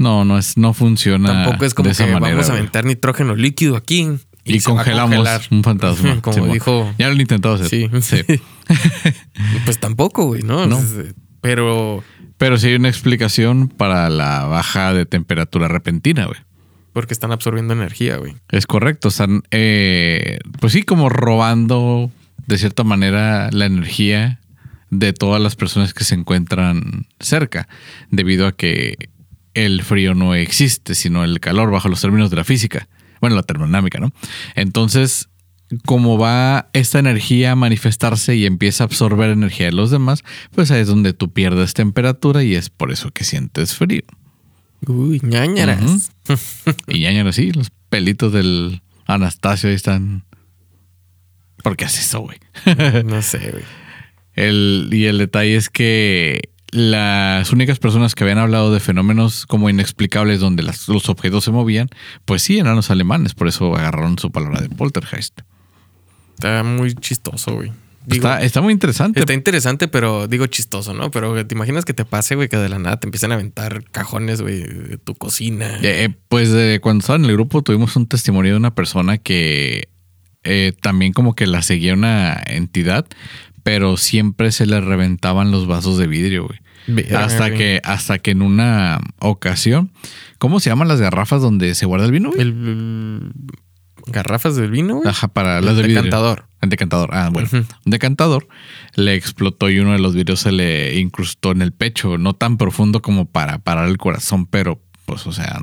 [0.00, 1.44] no, no es, no funciona.
[1.44, 4.08] Tampoco es como de esa que manera, vamos a aventar nitrógeno líquido aquí
[4.44, 6.20] y, congelamos un fantasma.
[6.22, 7.68] como dijo Ya lo he intentado hacer.
[7.68, 7.88] Sí.
[8.00, 8.24] Sí.
[9.66, 10.66] pues tampoco, güey, ¿no?
[10.66, 10.82] No.
[11.42, 12.02] Pero
[12.38, 16.38] Pero sí hay una explicación para la baja de temperatura repentina, güey.
[16.94, 18.36] porque están absorbiendo energía, güey.
[18.48, 19.08] Es correcto.
[19.08, 22.10] Están, eh, pues sí, como robando
[22.46, 24.40] de cierta manera la energía
[24.88, 27.68] de todas las personas que se encuentran cerca,
[28.10, 29.09] debido a que
[29.54, 32.88] el frío no existe, sino el calor bajo los términos de la física.
[33.20, 34.12] Bueno, la termodinámica, ¿no?
[34.54, 35.28] Entonces,
[35.84, 40.70] como va esta energía a manifestarse y empieza a absorber energía de los demás, pues
[40.70, 44.02] ahí es donde tú pierdes temperatura y es por eso que sientes frío.
[44.86, 46.12] Uy, ñañaras.
[46.86, 50.24] Y ya, ya sí, los pelitos del Anastasio ahí están.
[51.62, 52.38] ¿Por qué haces eso, güey?
[53.04, 53.64] no sé, güey.
[54.34, 59.68] El, y el detalle es que las únicas personas que habían hablado de fenómenos como
[59.70, 61.88] inexplicables donde las- los objetos se movían,
[62.24, 65.40] pues sí, eran los alemanes, por eso agarraron su palabra de poltergeist.
[66.34, 67.72] Está muy chistoso, güey.
[68.06, 69.20] Digo, está, está muy interesante.
[69.20, 71.10] Está interesante, pero digo chistoso, ¿no?
[71.10, 73.84] Pero te imaginas que te pase, güey, que de la nada te empiezan a aventar
[73.90, 75.76] cajones, güey, de tu cocina.
[75.82, 79.18] Eh, eh, pues eh, cuando estaba en el grupo tuvimos un testimonio de una persona
[79.18, 79.88] que
[80.44, 83.04] eh, también como que la seguía una entidad,
[83.62, 86.58] pero siempre se le reventaban los vasos de vidrio, güey.
[87.14, 89.92] Hasta que, hasta que en una ocasión,
[90.38, 92.30] ¿cómo se llaman las garrafas donde se guarda el vino?
[92.30, 92.40] güey?
[92.40, 93.32] El,
[94.06, 95.08] garrafas del vino, güey.
[95.08, 96.02] Ajá, para El las de vidrio.
[96.02, 96.46] decantador.
[96.60, 97.10] El decantador.
[97.12, 97.48] Ah, bueno.
[97.52, 98.48] Un decantador
[98.94, 102.18] le explotó y uno de los vidrios se le incrustó en el pecho.
[102.18, 105.60] No tan profundo como para parar el corazón, pero pues, o sea,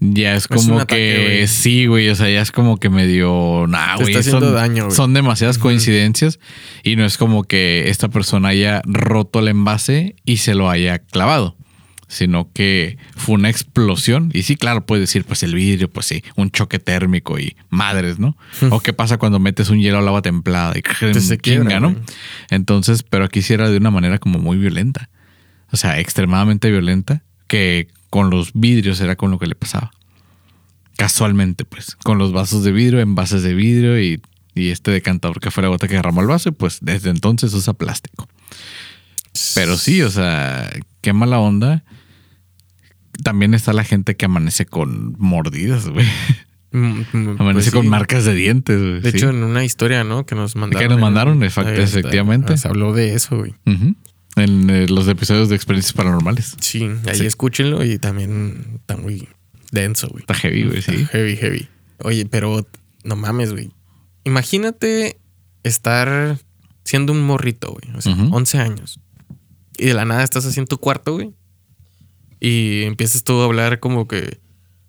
[0.00, 1.46] ya es como que güey.
[1.46, 2.08] sí, güey.
[2.10, 3.66] O sea, ya es como que medio.
[3.68, 4.08] Nah, Te güey.
[4.14, 4.96] está haciendo Son, daño, güey.
[4.96, 6.38] son demasiadas coincidencias
[6.82, 10.98] y no es como que esta persona haya roto el envase y se lo haya
[10.98, 11.56] clavado.
[12.08, 14.30] Sino que fue una explosión.
[14.32, 18.20] Y sí, claro, puedes decir, pues el vidrio, pues sí, un choque térmico y madres,
[18.20, 18.36] ¿no?
[18.70, 21.90] o qué pasa cuando metes un hielo al agua templada y Que se chinga, ¿no?
[21.90, 22.02] güey.
[22.50, 25.10] Entonces, pero aquí sí era de una manera como muy violenta.
[25.72, 29.90] O sea, extremadamente violenta, que con los vidrios era con lo que le pasaba.
[30.96, 34.20] Casualmente, pues, con los vasos de vidrio, envases de vidrio y,
[34.54, 37.52] y este decantador que fue la gota que derramó el vaso, y pues desde entonces
[37.52, 38.28] usa plástico.
[39.54, 40.70] Pero sí, o sea,
[41.02, 41.84] qué mala onda.
[43.22, 46.06] También está la gente que amanece con mordidas, güey.
[46.72, 49.00] Mm, mm, Amanece pues con marcas de dientes, güey.
[49.00, 49.16] De sí.
[49.16, 50.26] hecho, en una historia, ¿no?
[50.26, 50.88] Que nos mandaron.
[50.88, 52.56] nos en- mandaron, ahí efectivamente.
[52.58, 53.54] Se habló de eso, güey.
[54.36, 56.56] En eh, los episodios de experiencias paranormales.
[56.60, 57.26] Sí, ahí Sí.
[57.26, 59.28] escúchenlo y también está muy
[59.72, 60.20] denso, güey.
[60.22, 61.06] Está heavy, güey, sí.
[61.06, 61.68] Heavy, heavy.
[62.02, 62.66] Oye, pero
[63.04, 63.70] no mames, güey.
[64.24, 65.18] Imagínate
[65.62, 66.38] estar
[66.84, 67.96] siendo un morrito, güey.
[67.96, 68.34] O sea, Ujú.
[68.36, 69.00] 11 años.
[69.78, 71.32] Y de la nada estás así en tu cuarto, güey.
[72.38, 74.38] Y empiezas tú a hablar como que...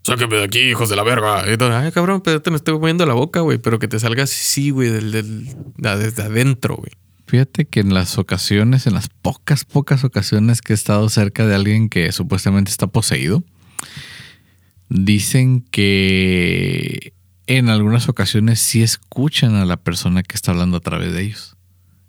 [0.03, 1.51] Sáqueme de aquí, hijos de la verga.
[1.51, 3.57] Y todo, Ay, cabrón, pero te me estoy moviendo la boca, güey.
[3.57, 6.91] Pero que te salga así, güey, del, del- desde adentro, güey.
[7.27, 11.55] Fíjate que en las ocasiones, en las pocas, pocas ocasiones que he estado cerca de
[11.55, 13.43] alguien que supuestamente está poseído,
[14.87, 17.13] dicen que
[17.45, 21.57] en algunas ocasiones sí escuchan a la persona que está hablando a través de ellos.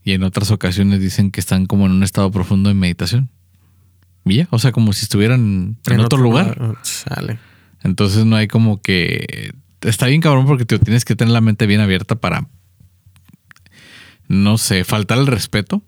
[0.04, 3.28] Y en otras ocasiones dicen que están como en un estado profundo de meditación.
[4.24, 6.76] Y ya, o sea, como si estuvieran en, otro, lugar.
[6.82, 7.40] Sale.
[7.82, 9.52] Entonces no hay como que...
[9.80, 12.48] Está bien cabrón porque te tienes que tener la mente bien abierta para,
[14.28, 15.82] no sé, faltar el respeto.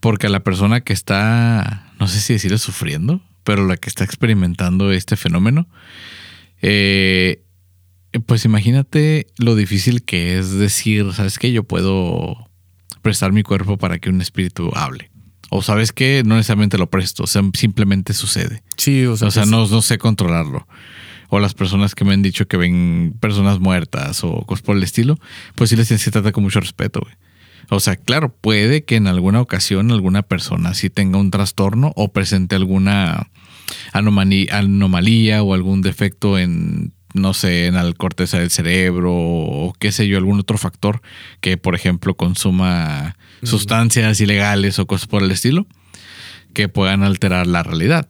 [0.00, 4.90] Porque la persona que está, no sé si decirle sufriendo, pero la que está experimentando
[4.90, 5.68] este fenómeno,
[6.62, 7.42] eh,
[8.24, 11.52] pues imagínate lo difícil que es decir, ¿sabes qué?
[11.52, 12.48] Yo puedo
[13.02, 15.10] prestar mi cuerpo para que un espíritu hable.
[15.50, 18.62] O sabes qué, no necesariamente lo presto, o sea, simplemente sucede.
[18.76, 20.66] Sí, o sea, O sea, no, no sé controlarlo.
[21.28, 24.82] O las personas que me han dicho que ven personas muertas o cosas por el
[24.82, 25.18] estilo,
[25.54, 27.14] pues sí les tienes que tratar con mucho respeto, güey.
[27.70, 32.12] O sea, claro, puede que en alguna ocasión alguna persona sí tenga un trastorno o
[32.12, 33.30] presente alguna
[33.92, 40.08] anomalía o algún defecto en, no sé, en la corteza del cerebro o qué sé
[40.08, 41.00] yo, algún otro factor
[41.40, 45.66] que, por ejemplo, consuma sustancias ilegales o cosas por el estilo
[46.52, 48.08] que puedan alterar la realidad.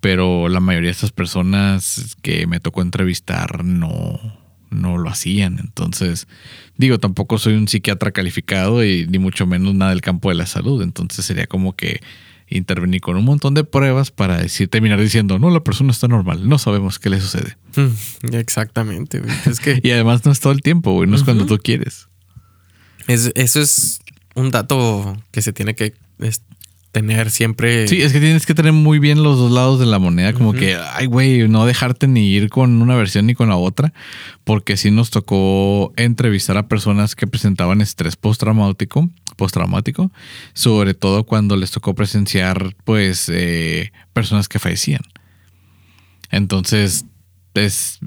[0.00, 4.35] Pero la mayoría de estas personas que me tocó entrevistar no,
[4.76, 5.58] no lo hacían.
[5.58, 6.28] Entonces,
[6.76, 10.46] digo, tampoco soy un psiquiatra calificado y ni mucho menos nada del campo de la
[10.46, 10.82] salud.
[10.82, 12.00] Entonces sería como que
[12.48, 16.48] intervenir con un montón de pruebas para decir, terminar diciendo, no, la persona está normal,
[16.48, 17.56] no sabemos qué le sucede.
[17.74, 19.34] mm, Exactamente, güey.
[19.46, 22.06] Es que Y además no es todo el tiempo, güey, no es cuando tú quieres.
[23.08, 24.00] es- eso es
[24.36, 26.42] un dato que se tiene que es,
[26.96, 27.86] tener siempre.
[27.88, 30.54] Sí, es que tienes que tener muy bien los dos lados de la moneda, como
[30.54, 33.92] que, ay, güey, no dejarte ni ir con una versión ni con la otra,
[34.44, 40.10] porque sí nos tocó entrevistar a personas que presentaban estrés postraumático, postraumático,
[40.54, 45.02] sobre todo cuando les tocó presenciar, pues, eh, personas que fallecían.
[46.30, 47.04] Entonces,
[47.52, 48.00] es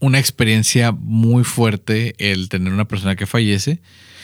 [0.00, 3.82] una experiencia muy fuerte el tener una persona que fallece.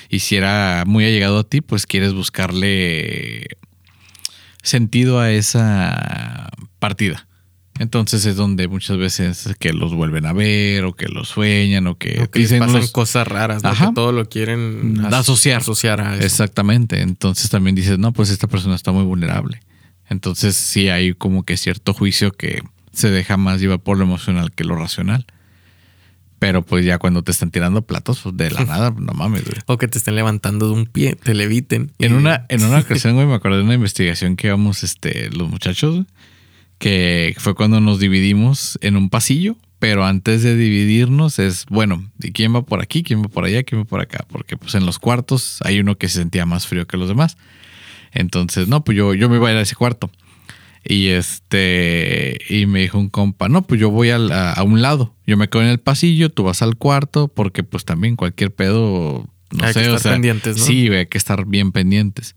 [0.09, 3.59] Y si era muy allegado a ti, pues quieres buscarle
[4.69, 7.27] sentido a esa partida.
[7.81, 11.97] Entonces es donde muchas veces que los vuelven a ver o que los sueñan o
[11.97, 13.69] que, o que les dicen pasan los- cosas raras, ¿no?
[13.69, 13.89] Ajá.
[13.89, 15.61] Que todo lo quieren as- Asociar.
[15.61, 16.25] asociar a eso.
[16.25, 17.01] Exactamente.
[17.03, 19.61] Entonces también dices, no, pues esta persona está muy vulnerable.
[20.11, 22.63] Entonces sí hay como que cierto juicio que
[22.93, 25.27] se deja más llevar por lo emocional que lo racional.
[26.39, 29.59] Pero pues ya cuando te están tirando platos pues, de la nada, no mames, güey.
[29.67, 31.93] O que te estén levantando de un pie, te leviten.
[31.99, 35.49] En una, en una ocasión, güey, me acordé de una investigación que íbamos este, los
[35.49, 36.07] muchachos,
[36.79, 42.33] que fue cuando nos dividimos en un pasillo pero antes de dividirnos es, bueno, ¿y
[42.33, 43.03] quién va por aquí?
[43.03, 43.63] ¿Quién va por allá?
[43.63, 44.25] ¿Quién va por acá?
[44.29, 47.37] Porque pues en los cuartos hay uno que se sentía más frío que los demás.
[48.13, 50.11] Entonces, no, pues yo, yo me iba a ir a ese cuarto.
[50.85, 54.19] Y este, y me dijo un compa, no, pues yo voy a,
[54.65, 55.15] un lado.
[55.27, 59.29] Yo me quedo en el pasillo, tú vas al cuarto, porque pues también cualquier pedo,
[59.51, 60.65] no hay sé, que o estar sea, pendientes, ¿no?
[60.65, 62.37] sí, hay que estar bien pendientes.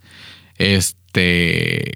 [0.57, 1.93] Este,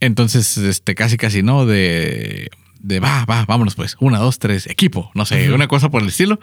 [0.00, 2.50] entonces, este, casi, casi no, de,
[2.80, 6.08] de va, va, vámonos pues, una, dos, tres, equipo, no sé, una cosa por el
[6.08, 6.40] estilo.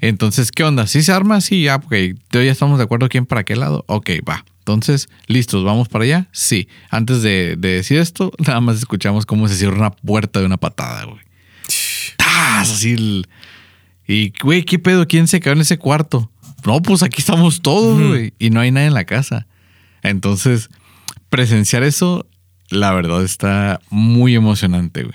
[0.00, 0.86] Entonces, ¿qué onda?
[0.86, 1.40] ¿Sí se arma?
[1.40, 1.94] Sí, ya, ok.
[2.32, 3.84] ¿Ya estamos de acuerdo quién para qué lado?
[3.86, 4.44] Ok, va.
[4.72, 6.28] Entonces, listos, ¿vamos para allá?
[6.32, 6.68] Sí.
[6.90, 10.56] Antes de, de decir esto, nada más escuchamos cómo se cierra una puerta de una
[10.58, 11.20] patada, güey.
[12.16, 12.70] ¡Tas!
[12.70, 13.26] Así el-
[14.06, 15.06] Y, güey, ¿qué pedo?
[15.06, 16.30] ¿Quién se quedó en ese cuarto?
[16.64, 18.32] No, pues aquí estamos todos, güey.
[18.38, 19.46] Y no hay nadie en la casa.
[20.02, 20.68] Entonces,
[21.28, 22.26] presenciar eso,
[22.68, 25.14] la verdad, está muy emocionante, güey.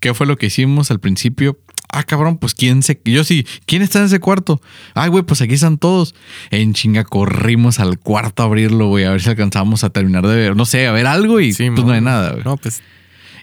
[0.00, 1.58] ¿Qué fue lo que hicimos al principio?
[1.92, 3.00] Ah, cabrón, pues quién se.
[3.04, 4.60] Yo sí, ¿quién está en ese cuarto?
[4.94, 6.14] Ay, güey, pues aquí están todos.
[6.50, 10.34] En chinga corrimos al cuarto a abrirlo, güey, a ver si alcanzábamos a terminar de
[10.36, 11.94] ver, no sé, a ver algo y Sí, pues no mon.
[11.94, 12.44] hay nada, güey.
[12.44, 12.82] No, pues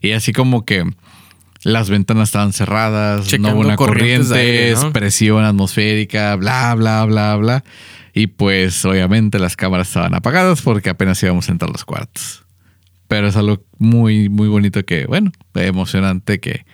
[0.01, 0.83] Y así como que
[1.63, 4.91] las ventanas estaban cerradas, no hubo una corriente, aire, ¿no?
[4.91, 7.63] presión atmosférica, bla, bla, bla, bla.
[8.13, 12.43] Y pues obviamente las cámaras estaban apagadas porque apenas íbamos a entrar a los cuartos.
[13.07, 16.65] Pero es algo muy, muy bonito que, bueno, emocionante que,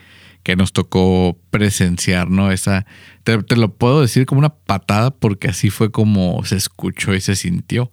[0.44, 2.52] que nos tocó presenciar, ¿no?
[2.52, 2.86] Esa,
[3.24, 7.22] te, te lo puedo decir como una patada porque así fue como se escuchó y
[7.22, 7.92] se sintió.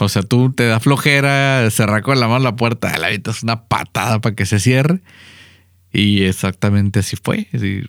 [0.00, 3.64] O sea, tú te da flojera, cerrar con la mano la puerta, le avientas una
[3.64, 5.00] patada para que se cierre.
[5.92, 7.48] Y exactamente así fue.
[7.52, 7.82] Así,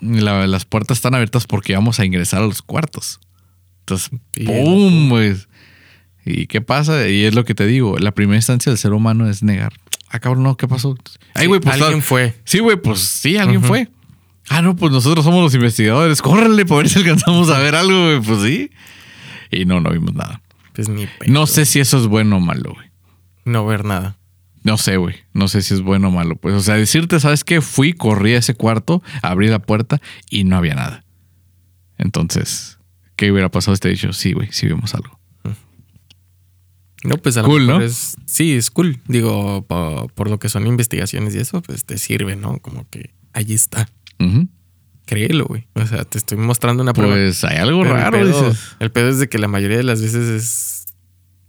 [0.00, 3.18] la- las puertas están abiertas porque vamos a ingresar a los cuartos.
[3.80, 4.10] Entonces.
[4.46, 5.08] ¡pum!
[5.08, 5.48] Pues.
[6.24, 7.08] ¿Y qué pasa?
[7.08, 9.72] Y es lo que te digo, la primera instancia del ser humano es negar.
[10.10, 10.96] Ah, cabrón, no, ¿qué pasó?
[11.34, 12.34] Ay, güey, pues alguien tal- fue.
[12.44, 13.88] Sí, güey, pues sí, alguien fue.
[14.48, 16.20] Ah, no, pues nosotros somos los investigadores.
[16.22, 18.20] Córrele para ver si alcanzamos a ver algo, güey.
[18.20, 18.70] Pues sí.
[19.52, 20.42] Y no, no vimos nada.
[20.74, 21.32] Pues ni pedo.
[21.32, 22.90] No sé si eso es bueno o malo, güey.
[23.44, 24.16] No ver nada.
[24.64, 25.14] No sé, güey.
[25.32, 26.34] No sé si es bueno o malo.
[26.36, 27.60] Pues, o sea, decirte, ¿sabes qué?
[27.60, 31.04] Fui, corrí a ese cuarto, abrí la puerta y no había nada.
[31.98, 32.78] Entonces,
[33.16, 34.12] ¿qué hubiera pasado si te he dicho?
[34.12, 35.19] Sí, güey, sí vimos algo.
[37.04, 37.86] No, pues a Cool, lo mejor ¿no?
[37.86, 38.16] es.
[38.26, 39.00] Sí, es cool.
[39.08, 42.58] Digo, po- por, lo que son investigaciones y eso, pues te sirve, ¿no?
[42.58, 43.88] Como que allí está.
[45.06, 45.66] Créelo, güey.
[45.74, 47.14] O sea, te estoy mostrando una prueba.
[47.14, 48.64] Pues hay algo Pero raro, el, pedo, dices.
[48.78, 50.76] el pedo es de que la mayoría de las veces es.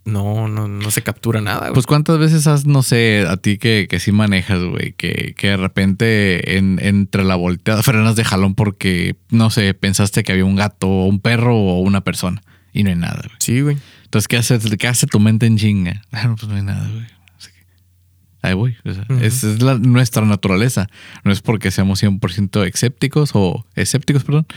[0.04, 1.74] No, no, no se captura nada, güey.
[1.74, 5.50] Pues cuántas veces has, no sé, a ti que, que sí manejas, güey, que, que
[5.50, 10.46] de repente en- entre la volteada frenas de jalón porque, no sé, pensaste que había
[10.46, 12.42] un gato o un perro o una persona
[12.74, 13.36] y no hay nada, güey.
[13.40, 13.78] sí, güey.
[14.12, 16.02] Entonces, ¿qué hace, qué hace tu mente en chinga?
[16.12, 17.06] Ah, no, pues no hay nada, güey.
[18.44, 18.76] Ahí voy.
[18.84, 20.90] O sea, es la- nuestra naturaleza.
[21.24, 24.48] No es porque seamos 100% escépticos o escépticos, perdón,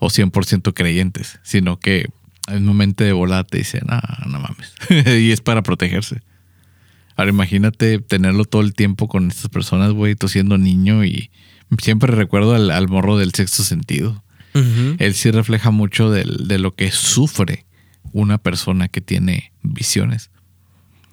[0.00, 2.06] o 100% creyentes, sino que
[2.48, 4.74] en un momento de volada te dice, no, no mames.
[5.20, 6.22] y es para protegerse.
[7.14, 11.30] Ahora imagínate tenerlo todo el tiempo con estas personas, güey, tú siendo niño y
[11.78, 14.24] siempre recuerdo al, al morro del sexto sentido
[14.98, 16.24] él sí refleja mucho de,
[16.58, 17.66] lo que sufre
[18.16, 20.30] una persona que tiene visiones.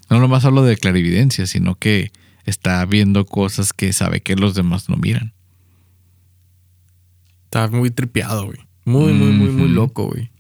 [0.09, 2.11] No nomás hablo de clarividencia, sino que
[2.45, 5.33] está viendo cosas que sabe que los demás no miran.
[7.45, 8.59] Está muy tripeado, güey.
[8.85, 10.31] Muy, muy, muy, muy loco, güey.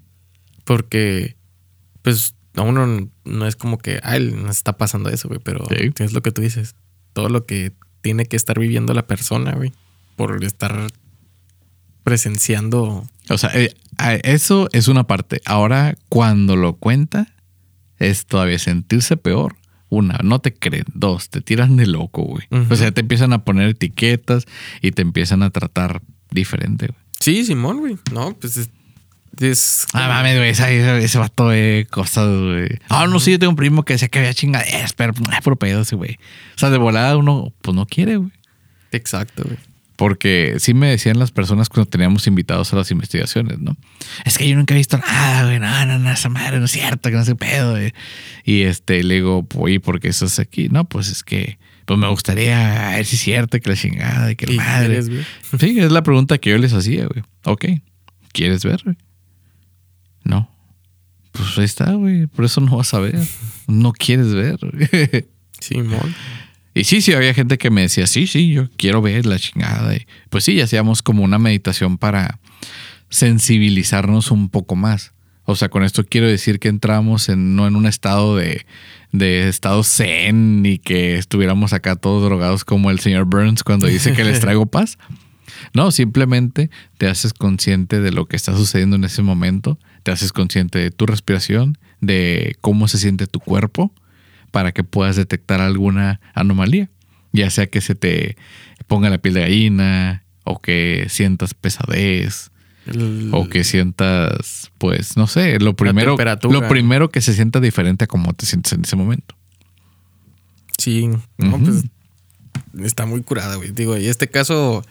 [0.63, 1.35] Porque,
[2.01, 5.41] pues, a uno no es como que, ay, nos está pasando eso, güey.
[5.43, 5.91] Pero Sí.
[5.99, 6.75] es lo que tú dices.
[7.11, 9.73] Todo lo que tiene que estar viviendo la persona, güey.
[10.15, 10.87] Por estar
[12.03, 13.07] presenciando.
[13.29, 13.73] O sea, eh,
[14.23, 15.41] eso es una parte.
[15.45, 17.27] Ahora, cuando lo cuenta,
[17.99, 19.55] es todavía sentirse peor.
[19.89, 20.85] Una, no te creen.
[20.93, 22.47] Dos, te tiran de loco, güey.
[22.69, 24.45] O sea, te empiezan a poner etiquetas
[24.81, 26.99] y te empiezan a tratar diferente, güey.
[27.19, 27.97] Sí, Simón, güey.
[28.11, 28.69] No, pues es.
[29.39, 32.69] es Ah, mames, güey, ese, ese vato de cosas, güey.
[32.89, 35.57] Ah, no, sí, yo tengo un primo que decía que había chingaderas, pero es puro
[35.57, 36.17] pedo ese, güey.
[36.55, 38.31] O sea, de volada uno, pues no quiere, güey.
[38.91, 39.57] Exacto, güey.
[40.03, 43.77] Porque sí me decían las personas cuando teníamos invitados a las investigaciones, ¿no?
[44.25, 45.59] Es que yo nunca he visto nada, güey.
[45.59, 47.93] No, no, no, esa madre no es cierto, que no sé pedo, güey.
[48.43, 50.67] Y este, le digo, oye, ¿por qué estás aquí?
[50.67, 54.35] No, pues es que, pues me gustaría ver si es cierto que la chingada y
[54.35, 54.87] que la ¿Y madre.
[54.87, 55.23] quieres, güey?
[55.61, 57.23] Sí, es la pregunta que yo les hacía, güey.
[57.45, 57.65] Ok,
[58.33, 58.97] ¿quieres ver, güey?
[60.25, 60.49] No.
[61.31, 62.27] Pues ahí está, güey.
[62.27, 63.17] Por eso no vas a ver.
[63.67, 64.57] No quieres ver.
[65.61, 66.13] Simón.
[66.73, 69.95] y sí, sí, había gente que me decía, sí, sí, yo quiero ver la chingada.
[69.95, 72.39] Y pues sí, hacíamos como una meditación para
[73.09, 75.13] sensibilizarnos un poco más.
[75.45, 78.65] O sea, con esto quiero decir que entramos en, no en un estado de,
[79.11, 84.13] de estado zen y que estuviéramos acá todos drogados como el señor Burns cuando dice
[84.13, 84.97] que les traigo paz.
[85.73, 90.33] No, simplemente te haces consciente de lo que está sucediendo en ese momento, te haces
[90.33, 93.93] consciente de tu respiración, de cómo se siente tu cuerpo,
[94.53, 96.91] para que puedas detectar alguna anomalía,
[97.31, 98.37] ya sea que se te
[98.85, 102.51] ponga la piel de gallina o que sientas pesadez
[102.85, 108.03] El- o que sientas, pues, no sé, lo primero, lo primero que se sienta diferente
[108.03, 109.35] a cómo te sientes en ese momento.
[110.77, 111.83] Sí, no, pues
[112.85, 113.71] está muy curada, güey.
[113.71, 114.85] Digo, y este caso,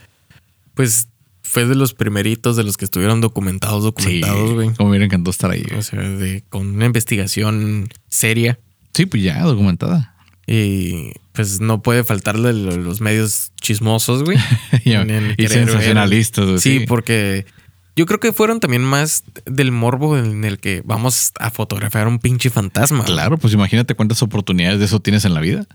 [0.74, 1.06] pues
[1.42, 4.72] fue de los primeritos de los que estuvieron documentados, documentados, güey.
[4.74, 5.64] como me encantado estar ahí.
[5.76, 8.58] O sea, de, con una investigación seria.
[8.94, 10.14] Sí, pues ya, documentada.
[10.46, 14.38] Y pues no puede faltarle lo- los medios chismosos, güey.
[15.38, 16.44] y sensacionalistas.
[16.46, 17.46] güey, Sí, porque
[17.96, 22.18] yo creo que fueron también más del morbo en el que vamos a fotografiar un
[22.18, 23.04] pinche fantasma.
[23.04, 25.66] Claro, pues imagínate cuántas oportunidades de eso tienes en la vida.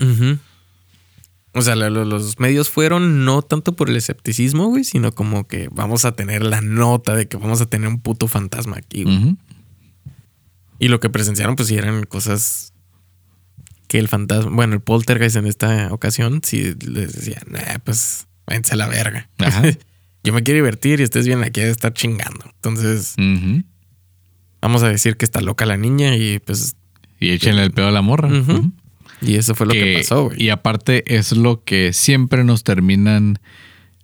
[1.54, 5.48] O sea, lo- lo- los medios fueron no tanto por el escepticismo, güey, sino como
[5.48, 9.04] que vamos a tener la nota de que vamos a tener un puto fantasma aquí,
[9.06, 9.38] güey.
[10.78, 12.74] Y lo que presenciaron, pues sí eran cosas
[13.88, 18.74] que el fantasma, bueno, el poltergeist en esta ocasión, sí les decía, nah, pues váyanse
[18.74, 19.30] a la verga.
[19.40, 19.64] Ajá.
[20.24, 22.44] Yo me quiero divertir y ustedes vienen aquí a estar chingando.
[22.56, 23.16] Entonces,
[24.62, 26.76] vamos a decir que está loca la niña y pues.
[27.20, 28.30] Y échenle el pedo a la morra.
[29.22, 30.44] Y eso fue lo que, Que- pasó, güey.
[30.44, 33.40] Y aparte es lo que siempre nos terminan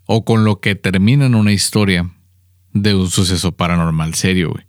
[0.05, 2.09] o con lo que terminan una historia
[2.73, 4.65] de un suceso paranormal serio, güey.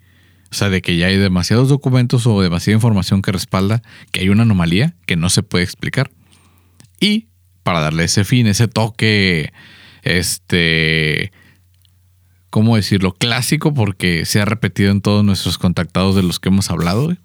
[0.55, 3.82] O sea, de que ya hay demasiados documentos o demasiada información que respalda
[4.12, 6.12] que hay una anomalía que no se puede explicar.
[7.00, 7.26] Y
[7.64, 9.52] para darle ese fin, ese toque,
[10.05, 11.32] este,
[12.50, 13.14] ¿cómo decirlo?
[13.14, 17.18] Clásico, porque se ha repetido en todos nuestros contactados de los que hemos hablado, güey.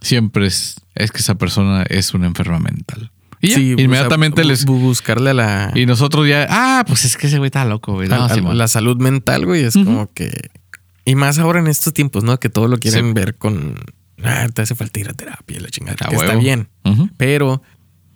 [0.00, 3.10] Siempre es, es que esa persona es una enferma mental.
[3.40, 4.66] Y ya, Sí, o sea, inmediatamente les...
[4.68, 7.94] bu- buscarle a la, Y nosotros ya, ah, pues es que ese güey está loco,
[7.94, 8.08] güey.
[8.08, 9.64] No, a la salud mental, güey.
[9.64, 10.30] Es como que.
[11.04, 12.38] Y más ahora en estos tiempos, ¿no?
[12.38, 13.12] Que todo lo quieren Sí.
[13.12, 13.76] ver con.
[14.22, 15.96] Ah, te hace falta ir a terapia la chingada.
[16.06, 16.68] A que está bien.
[17.16, 17.62] Pero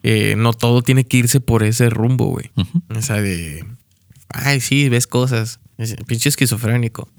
[0.02, 2.50] eh, no todo tiene que irse por ese rumbo, güey.
[2.56, 2.82] ujú.
[2.96, 3.64] O sea, de.
[4.28, 5.58] Ay, sí, ves cosas.
[5.78, 7.08] Es- Pinche esquizofrénico.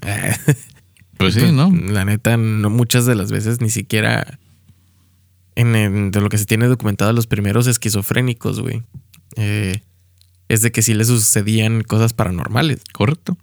[1.18, 1.72] Pues sí, ¿no?
[1.72, 4.38] La neta, no, muchas de las veces ni siquiera
[5.56, 8.84] en, en- de lo que se tiene documentado los primeros esquizofrénicos, güey.
[9.34, 9.82] eh,
[10.48, 12.82] es de que sí les sucedían cosas paranormales.
[12.92, 13.36] Correcto.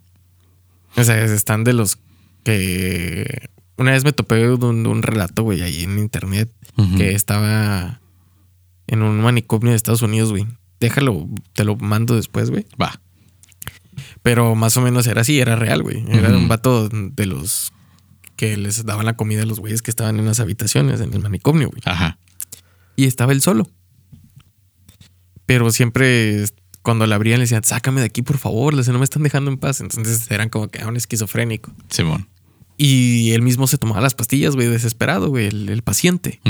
[0.96, 1.98] O sea, están de los
[2.46, 6.48] que una vez me topé un, un relato, güey, ahí en internet
[6.96, 8.00] que estaba
[8.86, 10.46] en un manicomio de Estados Unidos, güey.
[10.78, 12.66] Déjalo, te lo mando después, güey.
[12.80, 13.00] Va.
[14.22, 16.04] Pero más o menos era así, era real, güey.
[16.10, 17.72] Era un vato de los
[18.36, 21.20] que les daban la comida a los güeyes que estaban en las habitaciones, en el
[21.22, 21.80] manicomio, güey.
[21.84, 22.18] Ajá.
[22.94, 23.68] Y estaba él solo.
[25.46, 26.44] Pero siempre
[26.82, 29.50] cuando le abrían le decían, sácame de aquí, por favor, les- no me están dejando
[29.50, 29.80] en paz.
[29.80, 31.72] Entonces eran como que ah, un esquizofrénico.
[31.88, 32.28] Simón.
[32.78, 36.40] Y él mismo se tomaba las pastillas, güey, desesperado, güey, el, el paciente.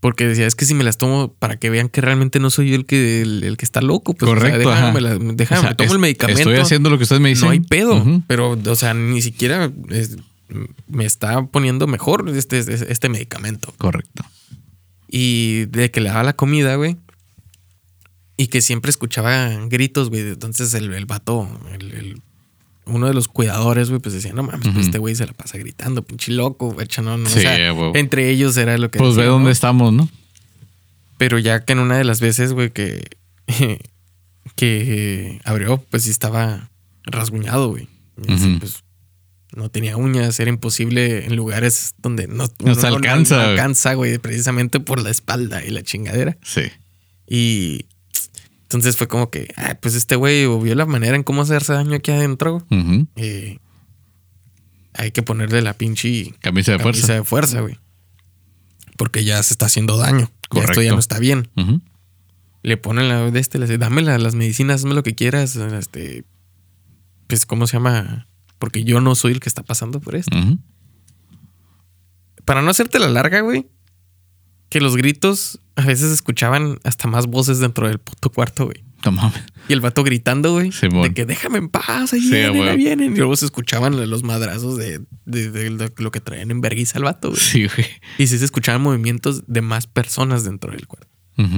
[0.00, 2.70] Porque decía, es que si me las tomo para que vean que realmente no soy
[2.70, 5.58] yo el que, el, el que está loco, pues o sea, Correcto, déjame, la- déjame,
[5.58, 6.40] O sea, me tomo es- el medicamento.
[6.40, 7.44] Estoy haciendo lo que ustedes me dicen.
[7.44, 8.22] No hay pedo.
[8.26, 10.16] Pero, o sea, ni siquiera es-
[10.88, 13.74] me está poniendo mejor este, este, este medicamento.
[13.76, 14.24] Correcto.
[15.06, 16.96] Y de que le daba la comida, güey.
[18.38, 20.22] Y que siempre escuchaba gritos, güey.
[20.22, 22.22] Entonces el, el vato, el- el-
[22.90, 25.56] uno de los cuidadores, güey, pues decía, no mames, pues este güey se la pasa
[25.58, 27.26] gritando, pinche loco, güey, no, no.
[27.26, 27.92] o Sí, sea, huevo.
[27.94, 29.50] entre ellos era lo que Pues ve dónde ¿no?
[29.50, 30.08] estamos, ¿no?
[31.18, 33.06] Pero ya que en una de las veces, güey, que,
[34.56, 36.70] que abrió, pues sí estaba
[37.04, 37.88] rasguñado, güey.
[38.28, 38.58] Así, Ujú.
[38.60, 38.82] Pues
[39.54, 43.50] no tenía uñas, era imposible en lugares donde no, No se alcanza, No, güey.
[43.52, 46.36] alcanza, güey, precisamente por la espalda y la chingadera.
[46.42, 46.62] Sí.
[47.28, 47.86] Y
[48.70, 51.96] entonces fue como que, ah, pues este güey vio la manera en cómo hacerse daño
[51.96, 52.64] aquí adentro.
[53.16, 53.58] Eh,
[54.94, 57.14] hay que ponerle la pinche Camisa de camisa fuerza.
[57.14, 57.78] de fuerza, güey.
[58.96, 60.18] Porque ya se está haciendo daño.
[60.20, 60.82] Ya esto Correcto.
[60.82, 61.48] ya no está bien
[62.62, 65.56] le ponen la de este, le dice, dame la- las medicinas, hazme lo que quieras,
[65.56, 66.24] este,
[67.26, 68.28] pues, ¿cómo se llama?
[68.58, 70.36] Porque yo no soy el que está pasando por esto.
[72.44, 73.66] Para no hacerte la larga, güey,
[74.70, 78.82] que los gritos a veces escuchaban hasta más voces dentro del puto cuarto, güey.
[79.04, 79.42] No mames.
[79.68, 81.02] Y el vato gritando, güey, Simón.
[81.02, 82.68] de que déjame en paz, ahí Sí, vienen, güey.
[82.68, 83.12] ahí vienen.
[83.14, 87.04] Y luego se escuchaban los madrazos de, de- de lo que traían en vergüenza al
[87.04, 87.40] vato, güey.
[87.40, 87.86] Sí, güey.
[88.18, 91.08] Y sí se escuchaban movimientos de más personas dentro del cuarto.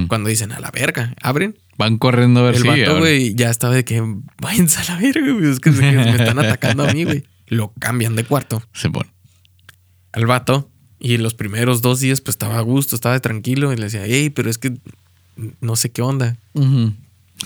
[0.06, 2.68] Cuando dicen a la verga, abren Van corriendo a ver El si.
[2.68, 4.00] vato, güey, ya estaba de que
[4.40, 5.50] váyanse a la verga, güey.
[5.50, 7.24] Es que se- me están atacando a mí, güey.
[7.48, 9.08] Lo cambian de cuarto Simón.
[10.12, 10.70] al vato.
[11.04, 13.72] Y los primeros dos días, pues estaba a gusto, estaba tranquilo.
[13.72, 14.72] Y le decía, hey, pero es que
[15.60, 16.36] no sé qué onda.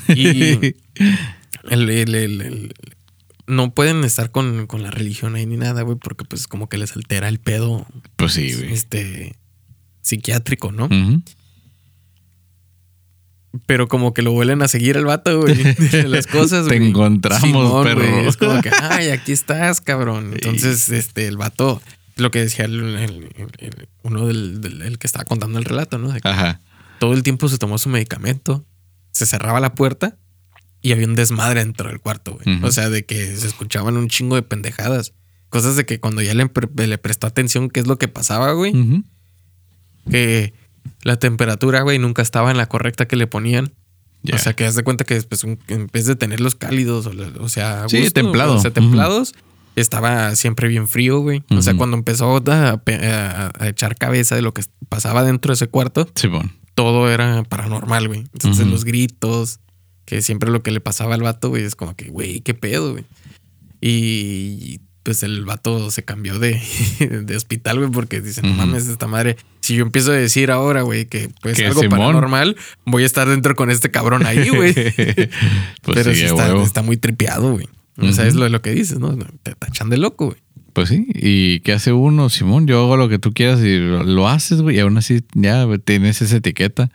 [0.08, 0.20] Y
[1.70, 2.74] el- el- el-
[3.46, 6.76] no pueden estar con, con la religión ahí ni nada, güey, porque pues como que
[6.78, 7.86] les altera el pedo
[8.16, 8.72] Pues sí, güey.
[8.74, 9.36] este
[10.02, 10.88] psiquiátrico, ¿no?
[13.66, 15.54] Pero como que lo vuelven a seguir el vato, güey.
[15.64, 16.90] de las cosas, Te güey.
[16.90, 18.00] encontramos, perro.
[18.10, 18.26] güey.
[18.26, 20.32] Es como que, ay, aquí estás, cabrón.
[20.34, 21.80] Entonces, este, el vato,
[22.16, 25.64] lo que decía el- el- el- el- uno del, del- el que estaba contando el
[25.64, 26.12] relato, ¿no?
[26.12, 26.60] De que Ajá.
[26.98, 28.64] todo el tiempo se tomó su medicamento,
[29.12, 30.16] se cerraba la puerta
[30.82, 32.62] y había un desmadre dentro del cuarto, güey.
[32.62, 35.12] O sea, de que se escuchaban un chingo de pendejadas.
[35.48, 36.50] Cosas de que cuando ya le,
[36.86, 38.72] le prestó atención qué es lo que pasaba, güey,
[40.10, 40.54] que
[41.02, 43.72] la temperatura, güey, nunca estaba en la correcta que le ponían.
[44.32, 47.48] O sea, que haz de cuenta que después, un- en vez de tenerlos cálidos, o,
[47.48, 48.54] sea, a Sí, templado.
[48.54, 49.34] o sea, templados,
[49.76, 51.44] estaba siempre bien frío, güey.
[51.50, 55.50] O sea, cuando empezó a, pe- a- a echar cabeza de lo que pasaba dentro
[55.52, 56.52] de ese cuarto, Simón.
[56.74, 58.20] todo era paranormal, güey.
[58.32, 59.60] Entonces los gritos,
[60.04, 62.92] que siempre lo que le pasaba al vato, güey, es como que, güey, qué pedo,
[62.92, 63.04] güey.
[63.80, 66.60] Y pues el vato se cambió de,
[67.24, 69.36] de hospital, güey, porque dice, no mames, esta madre.
[69.60, 71.98] Si yo empiezo a decir ahora, güey, que pues algo Simón.
[71.98, 74.72] paranormal, voy a estar dentro con este cabrón ahí, güey.
[74.74, 75.28] pues
[75.94, 77.68] Pero sí, sí está, está muy tripeado, güey.
[77.98, 79.16] O sea, es lo, lo que dices, ¿no?
[79.42, 80.38] Te tachan de loco, güey.
[80.72, 81.06] Pues sí.
[81.14, 82.66] ¿Y qué hace uno, Simón?
[82.66, 84.76] Yo hago lo que tú quieras y lo, lo haces, güey.
[84.76, 86.90] Y aún así ya tienes esa etiqueta.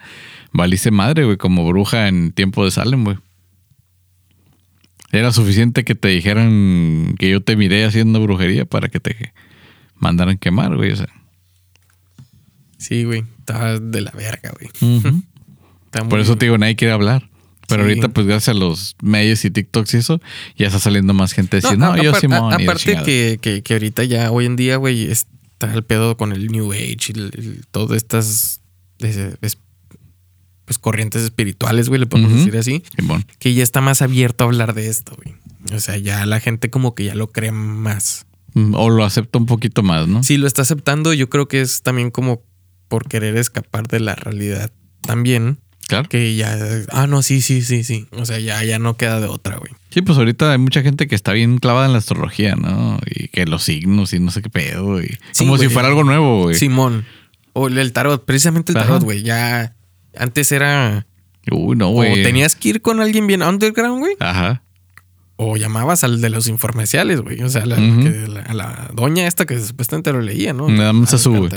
[0.52, 3.18] Valiste madre, güey, como bruja en tiempo de Salem, güey.
[5.10, 9.32] Era suficiente que te dijeran que yo te miré haciendo brujería para que te
[9.96, 10.92] mandaran quemar, güey.
[10.92, 11.08] O sea.
[12.78, 13.24] Sí, güey.
[13.40, 14.70] Estaba de la verga, güey.
[16.08, 17.28] Por eso te digo, nadie quiere hablar.
[17.68, 17.88] Pero Sí.
[17.90, 20.20] ahorita, pues gracias a los medios y TikToks y eso,
[20.56, 23.04] ya está saliendo más gente diciendo, no, yo a- la aparte chingada".
[23.04, 26.72] que, que, que ahorita ya hoy en día, güey, está el pedo con el New
[26.72, 28.60] Age y el- el- todas estas
[28.98, 29.58] es-
[30.64, 32.82] pues, corrientes espirituales, güey, le podemos decir así,
[33.38, 35.34] que ya está más abierto a hablar de esto, güey.
[35.74, 38.26] O sea, ya la gente como que ya lo cree más.
[38.54, 40.22] Mm, O lo acepta un poquito más, ¿no?
[40.22, 42.42] Si lo está aceptando, yo creo que es también como
[42.88, 45.58] por querer escapar de la realidad también,
[45.92, 46.08] Claro.
[46.08, 46.58] que ya,
[46.90, 48.06] ah, no, sí, sí, sí, sí.
[48.12, 49.72] O sea, ya, ya no queda de otra, güey.
[49.90, 52.98] Sí, pues ahorita hay mucha gente que está bien clavada en la astrología, ¿no?
[53.06, 55.00] Y que los signos y no sé qué pedo.
[55.02, 55.74] Y Sí, como si güey.
[55.74, 56.54] fuera algo nuevo, güey.
[56.56, 57.04] Simón.
[57.52, 58.86] O el- tarot, precisamente el Ajá.
[58.86, 59.22] tarot, güey.
[59.22, 59.74] Ya
[60.16, 61.06] antes era.
[61.50, 62.22] Uy, no, O güey.
[62.22, 64.14] tenías que ir con alguien bien underground, güey.
[64.20, 64.62] Ajá.
[65.36, 67.42] O llamabas al de los informerciales, güey.
[67.42, 68.02] O sea, la, Ujú.
[68.04, 70.68] que- la- a la doña esta que supuestamente lo leía, ¿no?
[70.68, 71.50] Nada más A su, güey.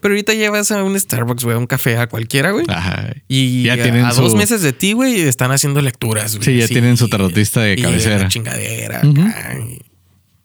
[0.00, 2.64] Pero ahorita llevas a un Starbucks, güey, a un café, a cualquiera, güey.
[2.68, 3.12] Ajá.
[3.28, 6.44] Y Ya a, tienen a su- dos meses de ti, güey, están haciendo lecturas, güey.
[6.44, 8.28] Sí, ya tienen su tarotista de y cabecera.
[8.28, 8.98] chingadera.
[9.00, 9.80] Acá, y,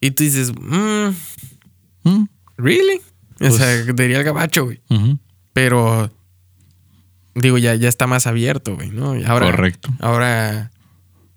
[0.07, 1.09] y tú dices, mm,
[2.03, 2.25] Mm,
[2.57, 2.95] ¿really?
[2.95, 3.01] o
[3.37, 4.81] Pues- sea, diría el gabacho, güey.
[5.53, 6.11] Pero
[7.35, 9.15] digo, ya, ya está más abierto, güey, ¿no?
[9.17, 9.89] Y ahora, Correcto.
[9.99, 10.71] Ahora,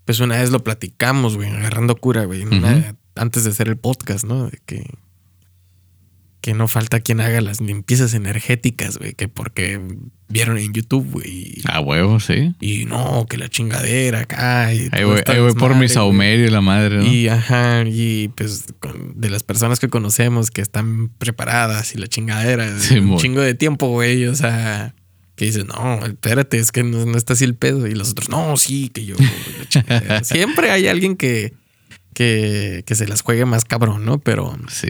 [0.04, 2.44] pues una vez lo platicamos, güey, agarrando cura, güey.
[3.16, 4.46] antes de hacer el podcast, ¿no?
[4.48, 4.84] De que,
[6.45, 9.80] que no falta quien haga las limpiezas energéticas, güey, que porque
[10.28, 11.55] vieron en YouTube, güey.
[11.64, 12.55] A huevo, sí.
[12.61, 14.74] Y no, que la chingadera acá.
[14.74, 15.88] Y ahí voy por desmadre, mi güey.
[15.88, 17.07] saumerio y la madre, ¿no?
[17.07, 22.09] Y ajá, y pues con- de las personas que conocemos que están preparadas y la
[22.09, 24.95] chingadera, Sí, un chingo de tiempo, güey, o sea,
[25.36, 27.86] que dices, no, espérate, es que no, no está así el pedo.
[27.86, 29.16] Y los otros, no, sí, que yo.
[29.16, 30.25] la chingadera".
[30.25, 31.54] Siempre hay alguien que,
[32.12, 34.18] que, que se las juegue más cabrón, ¿no?
[34.18, 34.88] Pero Sí.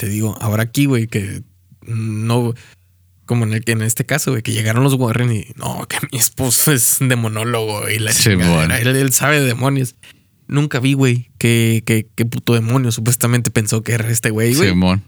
[0.00, 1.42] Te digo, ahora aquí, güey, que
[1.82, 2.54] no,
[3.26, 6.16] como en, el, en este caso, güey, que llegaron los Warren y no, que mi
[6.18, 8.74] esposo es demonólogo y la Sí, bueno.
[8.74, 9.96] él, él sabe de demonios.
[10.48, 14.70] Nunca vi, güey, que, que, que puto demonio supuestamente pensó que era este güey, güey.
[14.70, 15.02] Simón.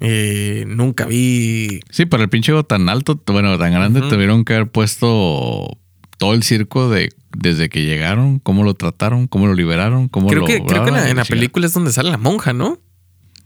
[0.00, 1.80] Eh, nunca vi.
[1.90, 5.76] Sí, para el pinche ego tan alto, bueno, tan grande, tuvieron que haber puesto
[6.16, 10.40] todo el circo de desde que llegaron, cómo lo trataron, cómo lo liberaron, cómo Creo
[10.40, 10.46] lo.
[10.46, 11.40] que, creo que en la, en la chingada.
[11.40, 12.80] película es donde sale la monja, ¿no?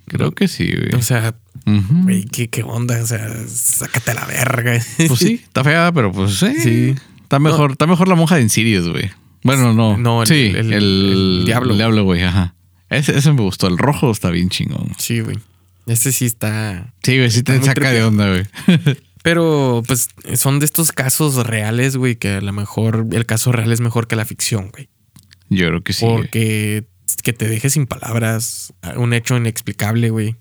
[0.07, 0.95] Creo que sí, güey.
[0.95, 1.35] O sea,
[1.65, 3.01] güey, ¿qué, qué onda?
[3.03, 4.81] O sea, sácate a la verga.
[5.09, 6.55] Pues sí, está fea, pero pues sí.
[6.61, 6.95] Sí.
[7.23, 9.11] Está mejor, está mejor la monja de Insidious, güey.
[9.43, 9.97] Bueno, no.
[9.97, 11.73] No, el- sí, el, el- diablo.
[11.73, 12.55] El diablo, güey, ajá.
[12.91, 13.69] Ese, ese me gustó.
[13.69, 14.91] El rojo está bien chingón.
[14.99, 15.39] Sí, güey.
[15.87, 16.93] Este sí está.
[17.03, 18.45] Sí, güey, sí te saca de onda, güey.
[19.23, 23.73] Pero, pues, son de estos casos reales, güey, que a lo mejor el caso real
[23.73, 24.89] es mejor que la ficción, güey.
[25.49, 26.05] Yo creo que sí.
[26.05, 26.85] Porque
[27.23, 30.37] que te deje sin palabras, un hecho inexplicable, güey.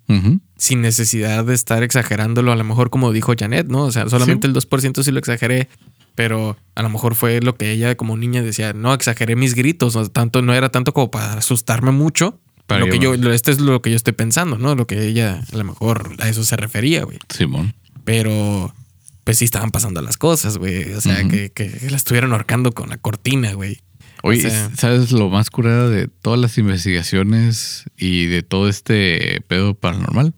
[0.58, 3.84] Sin necesidad de estar exagerándolo, a lo mejor como dijo Janet, ¿no?
[3.84, 4.50] O sea, solamente Sí.
[4.50, 5.70] el 2% sí lo exageré,
[6.16, 9.96] pero a lo mejor fue lo que ella como niña decía, no, exageré mis gritos,
[9.96, 12.40] no, tanto, no era tanto como para asustarme mucho.
[12.68, 14.76] Para lo que yo- esto es lo que yo estoy pensando, ¿no?
[14.76, 17.18] Lo que ella a lo mejor a eso se refería, güey.
[17.30, 17.74] Simón.
[18.06, 18.74] Pero
[19.24, 20.94] pues sí estaban pasando las cosas, güey.
[20.94, 23.80] O sea, que, que la estuvieron ahorcando con la cortina, güey.
[24.24, 29.42] Oye, O sea- ¿sabes lo más curada de todas las investigaciones y de todo este
[29.48, 30.34] pedo paranormal?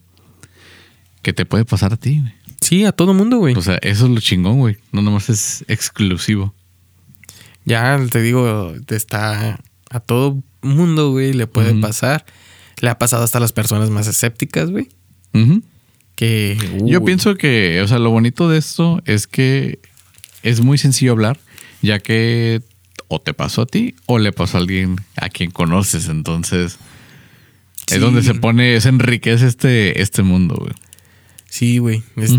[1.22, 2.34] Que te puede pasar a ti, güey.
[2.62, 3.56] Sí, a todo mundo, güey.
[3.56, 4.78] O sea, eso es lo chingón, güey.
[4.92, 6.54] No nomás es exclusivo.
[7.66, 12.26] Ya te digo, te está a todo mundo, güey, le puede pasar.
[12.82, 14.90] Le ha pasado hasta a las personas más escépticas, güey.
[16.16, 16.58] Que.
[16.86, 19.80] Yo uy, pienso que, o sea, lo bonito de esto es que
[20.42, 21.40] es muy sencillo hablar,
[21.82, 22.62] ya que
[23.08, 26.08] o te pasó a ti o le pasó a alguien a quien conoces.
[26.10, 26.78] Entonces,
[27.88, 27.96] Sí.
[27.96, 30.74] es donde se pone, se enriquece este, este mundo, güey.
[31.50, 32.02] Sí, güey.
[32.16, 32.32] Es-.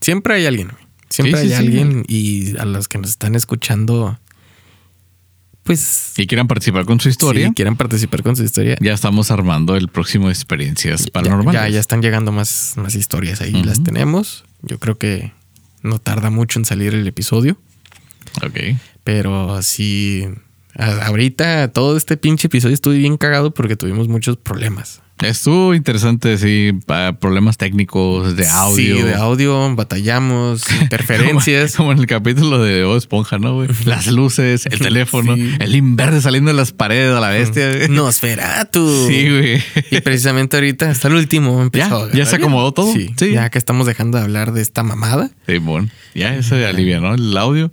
[0.00, 0.82] Siempre hay alguien, güey.
[1.10, 1.54] Siempre Sí, hay sí.
[1.54, 2.04] alguien.
[2.08, 4.18] Y a los que nos están escuchando,
[5.62, 6.12] pues.
[6.16, 8.76] Y quieran participar con su historia, Si quieren participar con su historia.
[8.80, 11.60] ya estamos armando el próximo Experiencias Paranormales.
[11.60, 13.52] Ya, ya están llegando más, más historias ahí.
[13.64, 14.44] Las tenemos.
[14.62, 15.32] Yo creo que
[15.82, 17.58] no tarda mucho en salir el episodio.
[18.44, 18.76] Ok.
[19.06, 20.26] Pero sí.
[20.74, 25.00] Ahorita todo este pinche episodio estuve bien cagado porque tuvimos muchos problemas.
[25.22, 26.72] Estuvo interesante, sí,
[27.20, 28.96] problemas técnicos de audio.
[28.96, 31.76] Sí, de audio, batallamos, interferencias.
[31.76, 33.68] Como, como en el capítulo de O Esponja, ¿no, güey?
[33.86, 35.54] Las luces, el teléfono, Sí.
[35.60, 37.88] el inverde saliendo de las paredes a la bestia.
[37.88, 39.06] Nosferatu.
[39.08, 39.62] Sí, güey.
[39.90, 42.92] Y precisamente ahorita, hasta el último, empezó Ya, ya se acomodó todo.
[42.92, 43.30] Sí, Sí.
[43.32, 45.30] ya que estamos dejando de hablar de esta mamada.
[45.46, 47.72] Simón, ya se alivianó el audio.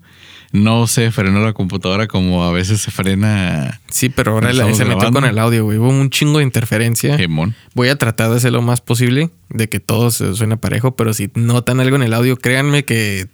[0.53, 5.11] No se frenó la computadora como a veces se frena Sí, pero ahora se metió
[5.11, 5.79] con el audio, güey.
[5.79, 7.17] Hubo un chingo de interferencia.
[7.17, 7.55] Simón.
[7.73, 11.11] Voy a tratar de hacer lo más posible de que todo se suene parejo, pero
[11.15, 13.27] si notan algo en el audio, créanme que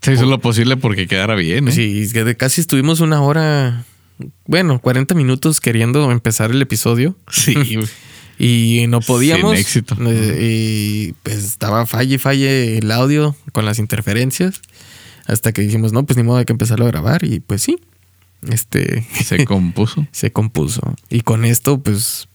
[0.00, 1.68] Se hizo lo posible porque quedara bien.
[1.68, 1.72] ¿eh?
[1.72, 3.84] sí, es que de casi estuvimos una hora,
[4.46, 7.54] bueno, 40 minutos queriendo empezar el episodio Sí,
[8.38, 9.50] y no podíamos.
[9.52, 9.96] Sin éxito.
[10.06, 14.62] Eh, Y pues estaba falle, y falle el audio con las interferencias.
[15.26, 17.24] Hasta que dijimos, no, pues ni modo hay que empezarlo a grabar.
[17.24, 17.78] Y pues sí,
[18.48, 20.06] este se compuso.
[20.12, 20.94] se compuso.
[21.10, 22.28] Y con esto, pues,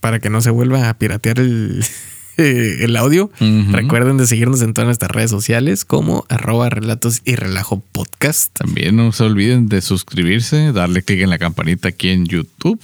[0.00, 1.84] para que no se vuelva a piratear el,
[2.36, 3.30] el audio,
[3.70, 8.56] recuerden de seguirnos en todas nuestras redes sociales como arroba relatos y relajo podcast.
[8.56, 12.80] También no se olviden de suscribirse, darle clic en la campanita aquí en YouTube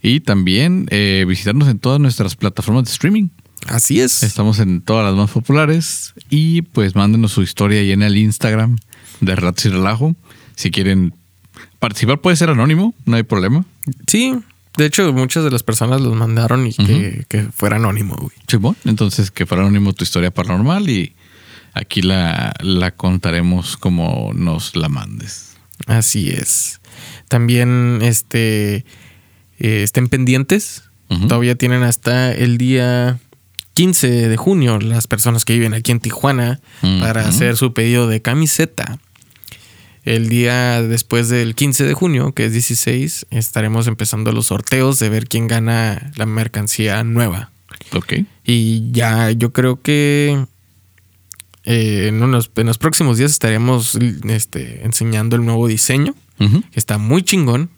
[0.00, 3.28] y también eh, visitarnos en todas nuestras plataformas de streaming.
[3.68, 4.22] Así es.
[4.22, 8.78] Estamos en todas las más populares y pues mándenos su historia ahí en el Instagram
[9.20, 10.14] de Relatos y Relajo.
[10.56, 11.14] Si quieren
[11.78, 13.64] participar puede ser anónimo, no hay problema.
[14.06, 14.34] Sí.
[14.76, 18.32] De hecho, muchas de las personas los mandaron y que, que fuera anónimo, güey.
[18.48, 21.14] Simón, entonces que fuera anónimo tu historia paranormal y
[21.74, 25.56] aquí la, la contaremos como nos la mandes.
[25.86, 26.80] Así es.
[27.28, 28.84] También, este,
[29.58, 30.84] eh, estén pendientes.
[31.28, 33.18] Todavía tienen hasta el día
[33.82, 36.60] 15 de junio las personas que viven aquí en Tijuana
[37.00, 39.00] para hacer su pedido de camiseta.
[40.04, 45.08] El día después del 15 de junio, que es 16, estaremos empezando los sorteos de
[45.08, 47.50] ver quién gana la mercancía nueva.
[47.92, 48.12] Ok.
[48.44, 50.46] Y ya yo creo que
[51.64, 53.98] eh, en, unos, en los próximos días estaremos
[54.28, 57.68] este, enseñando el nuevo diseño, que está muy chingón.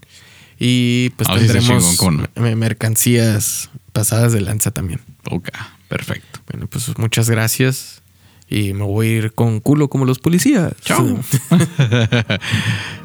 [0.59, 1.99] Y pues Ah, sí tendremos
[2.37, 5.01] mercancías pasadas de lanza también.
[5.31, 5.49] Ok,
[5.89, 6.41] perfecto.
[6.51, 8.03] Bueno, pues muchas gracias.
[8.49, 10.75] Y me voy a ir con culo como los policías.
[10.83, 11.19] Chao.